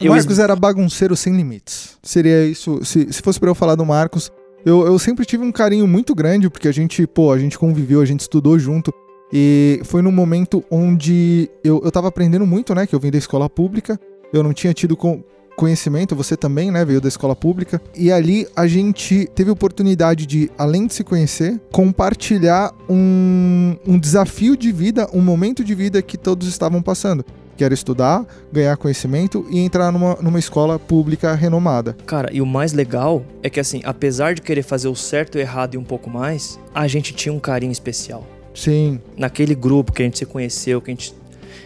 [0.00, 1.96] Marcos era bagunceiro sem limites.
[2.02, 2.84] Seria isso.
[2.84, 4.30] Se, se fosse pra eu falar do Marcos,
[4.64, 8.00] eu, eu sempre tive um carinho muito grande, porque a gente, pô, a gente conviveu,
[8.00, 8.92] a gente estudou junto.
[9.32, 12.86] E foi num momento onde eu, eu tava aprendendo muito, né?
[12.86, 13.98] Que eu vim da escola pública.
[14.32, 15.22] Eu não tinha tido con-
[15.56, 16.84] conhecimento, você também, né?
[16.84, 17.80] Veio da escola pública.
[17.96, 24.56] E ali a gente teve oportunidade de, além de se conhecer, compartilhar um, um desafio
[24.56, 27.24] de vida, um momento de vida que todos estavam passando.
[27.56, 31.96] Que era estudar, ganhar conhecimento e entrar numa, numa escola pública renomada.
[32.04, 35.38] Cara, e o mais legal é que assim, apesar de querer fazer o certo e
[35.38, 38.26] o errado e um pouco mais, a gente tinha um carinho especial.
[38.56, 41.14] Sim, Naquele grupo que a gente se conheceu, que a gente,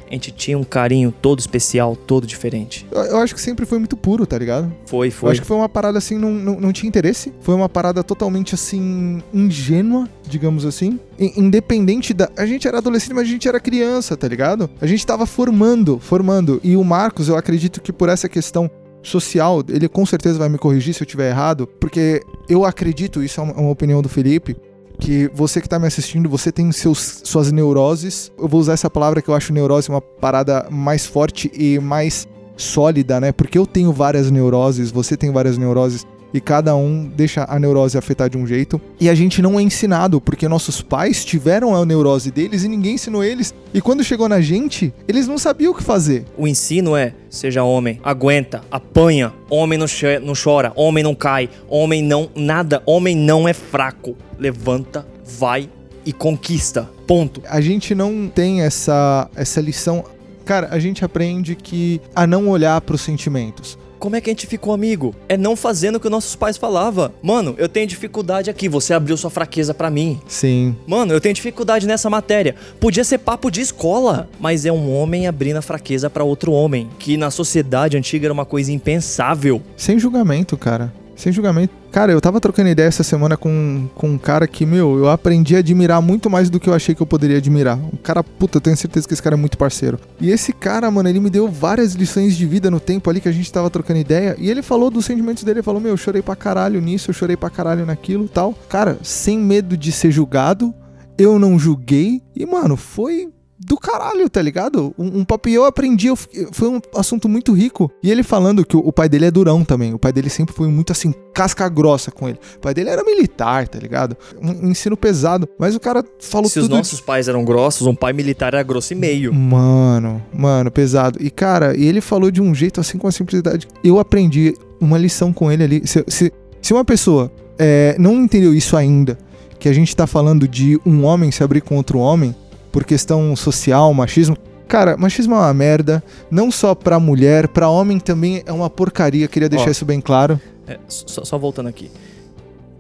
[0.09, 2.85] a gente tinha um carinho todo especial, todo diferente.
[2.90, 4.72] eu, eu acho que sempre foi muito puro, tá ligado?
[4.87, 5.31] Foi, Eu foi.
[5.31, 7.33] acho que foi uma parada assim, não, não, não tinha interesse.
[7.42, 10.98] Foi uma parada totalmente assim, ingênua, digamos assim.
[11.18, 12.29] Independente da.
[12.37, 14.68] A gente era adolescente, mas a gente era criança, tá ligado?
[14.81, 16.61] A gente tava formando, formando.
[16.62, 18.70] E o Marcos, eu acredito que por essa questão
[19.03, 23.40] social, ele com certeza vai me corrigir se eu tiver errado, porque eu acredito, isso
[23.40, 24.57] é uma opinião do Felipe.
[25.00, 28.30] Que você que tá me assistindo, você tem seus, suas neuroses.
[28.38, 32.28] Eu vou usar essa palavra que eu acho neurose uma parada mais forte e mais
[32.56, 33.33] sólida, né?
[33.33, 37.98] Porque eu tenho várias neuroses, você tem várias neuroses e cada um deixa a neurose
[37.98, 38.81] afetar de um jeito.
[39.00, 42.94] E a gente não é ensinado, porque nossos pais tiveram a neurose deles e ninguém
[42.94, 43.54] ensinou eles.
[43.72, 46.24] E quando chegou na gente, eles não sabiam o que fazer.
[46.37, 49.87] O ensino é: seja homem, aguenta, apanha, homem não,
[50.22, 52.31] não chora, homem não cai, homem não.
[52.35, 54.16] nada, homem não é fraco.
[54.38, 55.06] Levanta,
[55.38, 55.68] vai
[56.04, 56.88] e conquista.
[57.06, 57.42] Ponto.
[57.48, 60.04] A gente não tem essa, essa lição.
[60.44, 63.78] Cara, a gente aprende que a não olhar para os sentimentos.
[64.01, 65.15] Como é que a gente ficou amigo?
[65.29, 67.13] É não fazendo o que nossos pais falavam.
[67.23, 70.19] Mano, eu tenho dificuldade aqui, você abriu sua fraqueza para mim.
[70.27, 70.75] Sim.
[70.87, 72.55] Mano, eu tenho dificuldade nessa matéria.
[72.81, 76.88] Podia ser papo de escola, mas é um homem abrindo a fraqueza para outro homem,
[76.98, 79.61] que na sociedade antiga era uma coisa impensável.
[79.77, 80.90] Sem julgamento, cara.
[81.21, 81.75] Sem julgamento.
[81.92, 85.54] Cara, eu tava trocando ideia essa semana com, com um cara que, meu, eu aprendi
[85.54, 87.77] a admirar muito mais do que eu achei que eu poderia admirar.
[87.77, 90.00] Um cara, puta, eu tenho certeza que esse cara é muito parceiro.
[90.18, 93.29] E esse cara, mano, ele me deu várias lições de vida no tempo ali que
[93.29, 94.35] a gente tava trocando ideia.
[94.38, 95.58] E ele falou dos sentimentos dele.
[95.58, 98.54] Ele falou, meu, eu chorei pra caralho nisso, eu chorei pra caralho naquilo tal.
[98.71, 100.75] Cara, sem medo de ser julgado,
[101.18, 102.23] eu não julguei.
[102.35, 103.29] E, mano, foi
[103.63, 104.94] do caralho, tá ligado?
[104.98, 107.90] Um, um papo e eu aprendi, eu, foi um assunto muito rico.
[108.02, 109.92] E ele falando que o, o, pai dele é durão também.
[109.92, 112.38] O pai dele sempre foi muito assim, casca grossa com ele.
[112.56, 114.17] O pai dele era militar, tá ligado?
[114.40, 115.46] Um, um ensino pesado.
[115.58, 116.73] Mas o cara falou Se tudo.
[116.73, 119.33] os nossos pais eram grossos, um pai militar era grosso e meio.
[119.35, 121.19] Mano, mano, pesado.
[121.23, 123.69] E cara, e ele falou de um jeito assim com a simplicidade.
[123.85, 125.83] Eu aprendi uma lição com ele ali.
[125.87, 126.33] Se, se,
[126.63, 129.19] se uma pessoa é, não entendeu isso ainda,
[129.58, 132.35] que a gente tá falando de um homem se abrir com outro homem
[132.71, 134.37] por questão social, machismo.
[134.68, 139.27] Cara, machismo é uma merda, não só pra mulher, pra homem também é uma porcaria,
[139.27, 140.40] queria deixar Ó, isso bem claro.
[140.66, 141.90] É, só, só voltando aqui.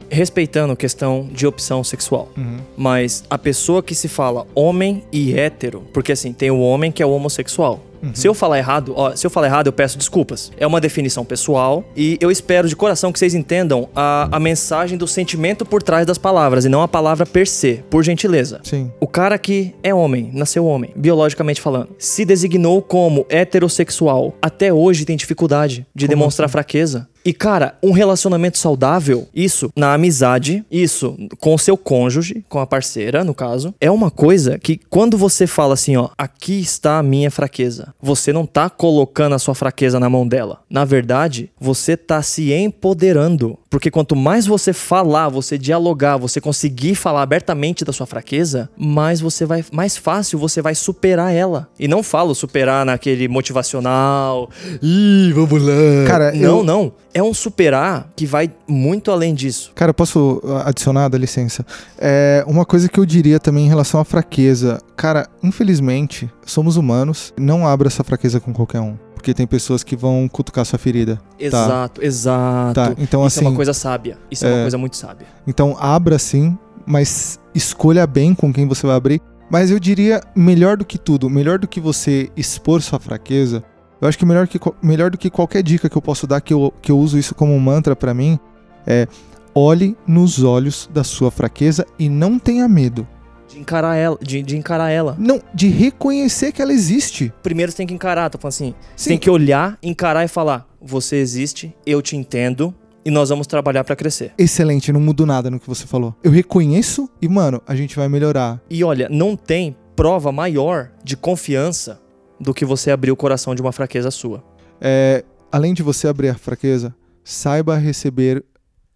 [0.08, 2.28] Respeitando a questão de opção sexual.
[2.36, 2.58] Uhum.
[2.76, 7.02] Mas a pessoa que se fala homem e hétero, porque assim, tem o homem que
[7.02, 7.80] é o homossexual.
[8.02, 8.14] Uhum.
[8.14, 10.50] Se eu falar errado, ó, se eu falar errado, eu peço desculpas.
[10.56, 14.96] É uma definição pessoal e eu espero de coração que vocês entendam a, a mensagem
[14.96, 18.60] do sentimento por trás das palavras e não a palavra per se, por gentileza.
[18.62, 18.90] Sim.
[19.00, 25.04] O cara que é homem, nasceu homem, biologicamente falando, se designou como heterossexual, até hoje
[25.04, 26.52] tem dificuldade de Como demonstrar assim?
[26.52, 27.08] fraqueza.
[27.24, 32.66] E cara, um relacionamento saudável, isso na amizade, isso com o seu cônjuge, com a
[32.66, 37.02] parceira, no caso, é uma coisa que quando você fala assim, ó, aqui está a
[37.02, 40.60] minha fraqueza, você não tá colocando a sua fraqueza na mão dela.
[40.70, 43.58] Na verdade, você tá se empoderando.
[43.68, 49.20] Porque quanto mais você falar, você dialogar, você conseguir falar abertamente da sua fraqueza, mais
[49.20, 51.68] você vai, mais fácil você vai superar ela.
[51.78, 54.50] E não falo superar naquele motivacional,
[54.82, 55.72] ih, vamos lá.
[56.06, 56.92] Cara, não, eu- não.
[57.12, 59.72] É um superar que vai muito além disso.
[59.74, 61.66] Cara, posso adicionar, dá licença?
[61.98, 64.80] É, uma coisa que eu diria também em relação à fraqueza.
[64.96, 67.34] Cara, infelizmente, somos humanos.
[67.38, 68.96] Não abra essa fraqueza com qualquer um.
[69.14, 71.20] Porque tem pessoas que vão cutucar sua ferida.
[71.38, 72.74] Exato, exato.
[72.74, 73.46] Tá, então Isso assim.
[73.46, 74.16] é uma coisa sábia.
[74.30, 75.26] Isso é, uma é- coisa muito sábia.
[75.46, 76.56] Então abra sim,
[76.86, 79.20] mas escolha bem com quem você vai abrir.
[79.50, 83.64] Mas eu diria, melhor do que tudo, melhor do que você expor sua fraqueza,
[84.00, 86.54] eu acho que melhor, que, melhor do que qualquer dica que eu posso dar, que
[86.54, 88.38] eu, que eu uso isso como um mantra pra mim,
[88.86, 89.06] é
[89.54, 93.06] olhe nos olhos da sua fraqueza e não tenha medo.
[93.48, 94.16] De encarar ela.
[94.22, 95.16] De, de encarar ela.
[95.18, 97.32] Não, de reconhecer que ela existe.
[97.42, 98.74] Primeiro você tem que encarar, tô falando assim.
[98.94, 99.10] Você Sim.
[99.10, 102.74] tem que olhar, encarar e falar: você existe, eu te entendo
[103.04, 104.32] e nós vamos trabalhar pra crescer.
[104.38, 106.14] Excelente, não mudo nada no que você falou.
[106.22, 108.60] Eu reconheço e, mano, a gente vai melhorar.
[108.70, 112.00] E olha, não tem prova maior de confiança
[112.40, 114.42] do que você abrir o coração de uma fraqueza sua.
[114.80, 118.44] É, além de você abrir a fraqueza, saiba receber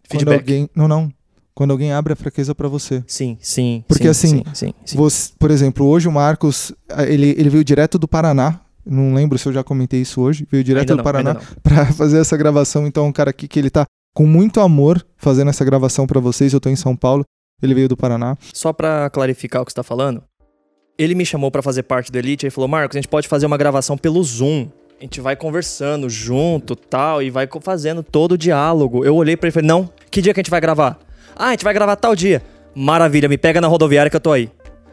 [0.09, 0.39] quando Feedback.
[0.39, 0.69] alguém.
[0.75, 1.11] Não, não.
[1.53, 3.01] Quando alguém abre a fraqueza pra você.
[3.07, 3.83] Sim, sim.
[3.87, 4.97] Porque sim, assim, Sim, sim.
[4.97, 6.73] Você- por exemplo, hoje o Marcos,
[7.07, 8.59] ele, ele veio direto do Paraná.
[8.85, 10.45] Não lembro se eu já comentei isso hoje.
[10.51, 12.85] Veio direto Ainda do não, Paraná pra fazer essa gravação.
[12.85, 16.51] Então, um cara aqui que ele tá com muito amor fazendo essa gravação pra vocês.
[16.53, 17.23] Eu tô em São Paulo.
[17.63, 18.37] Ele veio do Paraná.
[18.53, 20.21] Só pra clarificar o que você tá falando,
[20.97, 23.45] ele me chamou pra fazer parte do Elite e falou: Marcos, a gente pode fazer
[23.45, 24.67] uma gravação pelo Zoom.
[24.99, 29.03] A gente vai conversando junto tal, e vai fazendo todo o diálogo.
[29.03, 30.99] Eu olhei pra ele e falei: Não, que dia que a gente vai gravar?
[31.35, 32.41] Ah, a gente vai gravar tal dia.
[32.73, 34.49] Maravilha, me pega na rodoviária que eu tô aí.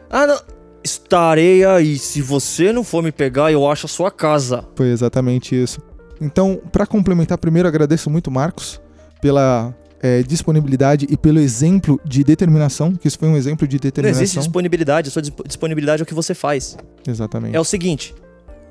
[0.09, 0.39] Ah, não.
[0.83, 1.97] Estarei aí.
[1.97, 4.65] Se você não for me pegar, eu acho a sua casa.
[4.75, 5.81] Foi exatamente isso.
[6.19, 8.81] Então, pra complementar, primeiro agradeço muito, Marcos,
[9.21, 9.73] pela
[10.03, 14.21] é, disponibilidade e pelo exemplo de determinação, que isso foi um exemplo de Não determinação.
[14.21, 16.77] existe disponibilidade, a sua disp- disponibilidade é o que você faz.
[17.07, 17.55] Exatamente.
[17.55, 18.13] É o seguinte: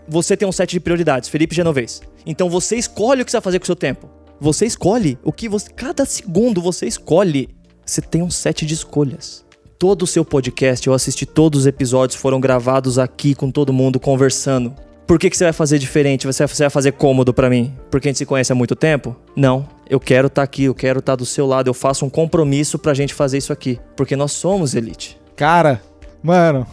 [0.07, 2.03] você tem um set de prioridades, Felipe Genovez.
[2.27, 4.09] Então você escolhe o que você vai fazer com o seu tempo.
[4.41, 5.71] Você escolhe o que você.
[5.71, 7.49] Cada segundo você escolhe.
[7.85, 9.45] Você tem um set de escolhas.
[9.79, 13.99] Todo o seu podcast, eu assisti todos os episódios, foram gravados aqui com todo mundo
[13.99, 14.73] conversando.
[15.07, 16.27] Por que, que você vai fazer diferente?
[16.27, 17.75] Você vai- fazer cômodo pra mim?
[17.91, 19.15] Porque a gente se conhece há muito tempo?
[19.37, 19.69] Não.
[19.89, 21.69] Eu quero estar aqui, eu quero estar do seu lado.
[21.69, 23.79] Eu faço um compromisso pra gente fazer isso aqui.
[23.97, 25.19] Porque nós somos elite.
[25.37, 25.83] Cara,
[26.23, 26.67] mano,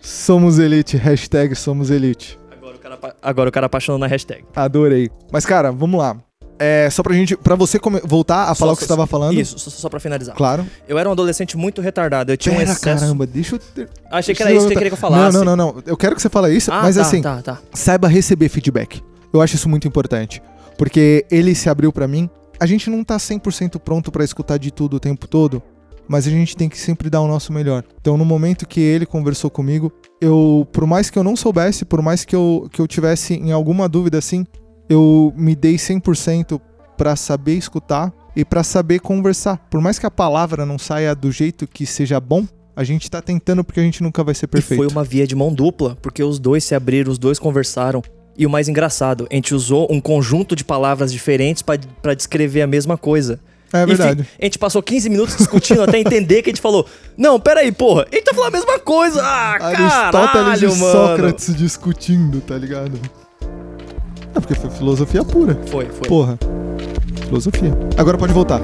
[0.00, 0.96] somos elite.
[0.96, 2.38] Hashtag somos elite.
[2.50, 4.44] Agora o cara, agora o cara apaixonou na hashtag.
[4.54, 5.08] Adorei.
[5.32, 6.16] Mas, cara, vamos lá.
[6.58, 9.06] É, só pra gente, pra você come- voltar a falar o que você Só- tava
[9.06, 9.34] falando.
[9.38, 10.36] Isso, só, só pra finalizar.
[10.36, 10.64] Claro.
[10.88, 12.30] Eu era um adolescente muito retardado.
[12.32, 13.00] Eu tinha um Pera, excesso.
[13.00, 13.88] caramba, deixa eu ter...
[14.10, 15.36] Achei que era isso que você queria que eu falasse.
[15.36, 15.82] Não, não, não, não.
[15.84, 17.58] Eu quero que você fale isso, Ah, mas tá, assim, tá, tá.
[17.72, 19.02] saiba receber feedback.
[19.32, 20.42] Eu acho isso muito importante.
[20.76, 22.28] porque ele se abriu pra mim.
[22.58, 25.62] A gente não tá 100% pronto pra escutar de tudo o tempo todo,
[26.08, 27.84] mas a gente tem que sempre dar o nosso melhor.
[28.00, 32.02] Então, no momento que ele conversou comigo, eu, por mais que eu não soubesse, por
[32.02, 34.44] mais que eu, que eu tivesse em alguma dúvida assim,
[34.88, 36.60] eu me dei 100%
[36.96, 39.58] pra saber escutar e pra saber conversar.
[39.70, 43.22] Por mais que a palavra não saia do jeito que seja bom, a gente tá
[43.22, 44.82] tentando porque a gente nunca vai ser perfeito.
[44.82, 48.02] E foi uma via de mão dupla, porque os dois se abriram, os dois conversaram.
[48.36, 52.62] E o mais engraçado, a gente usou um conjunto de palavras diferentes pra pra descrever
[52.62, 53.38] a mesma coisa.
[53.72, 54.28] É Enfim, verdade.
[54.40, 58.06] a gente passou 15 minutos discutindo até entender que a gente falou: Não, peraí, porra,
[58.10, 59.22] ele tá falando a mesma coisa.
[59.22, 60.92] Ah, Aristóteles caralho, e mano.
[60.92, 63.00] Sócrates discutindo, tá ligado?
[64.34, 65.56] É porque foi filosofia pura.
[65.66, 66.08] Foi, foi.
[66.08, 66.38] Porra.
[67.26, 67.72] Filosofia.
[67.96, 68.60] Agora pode voltar.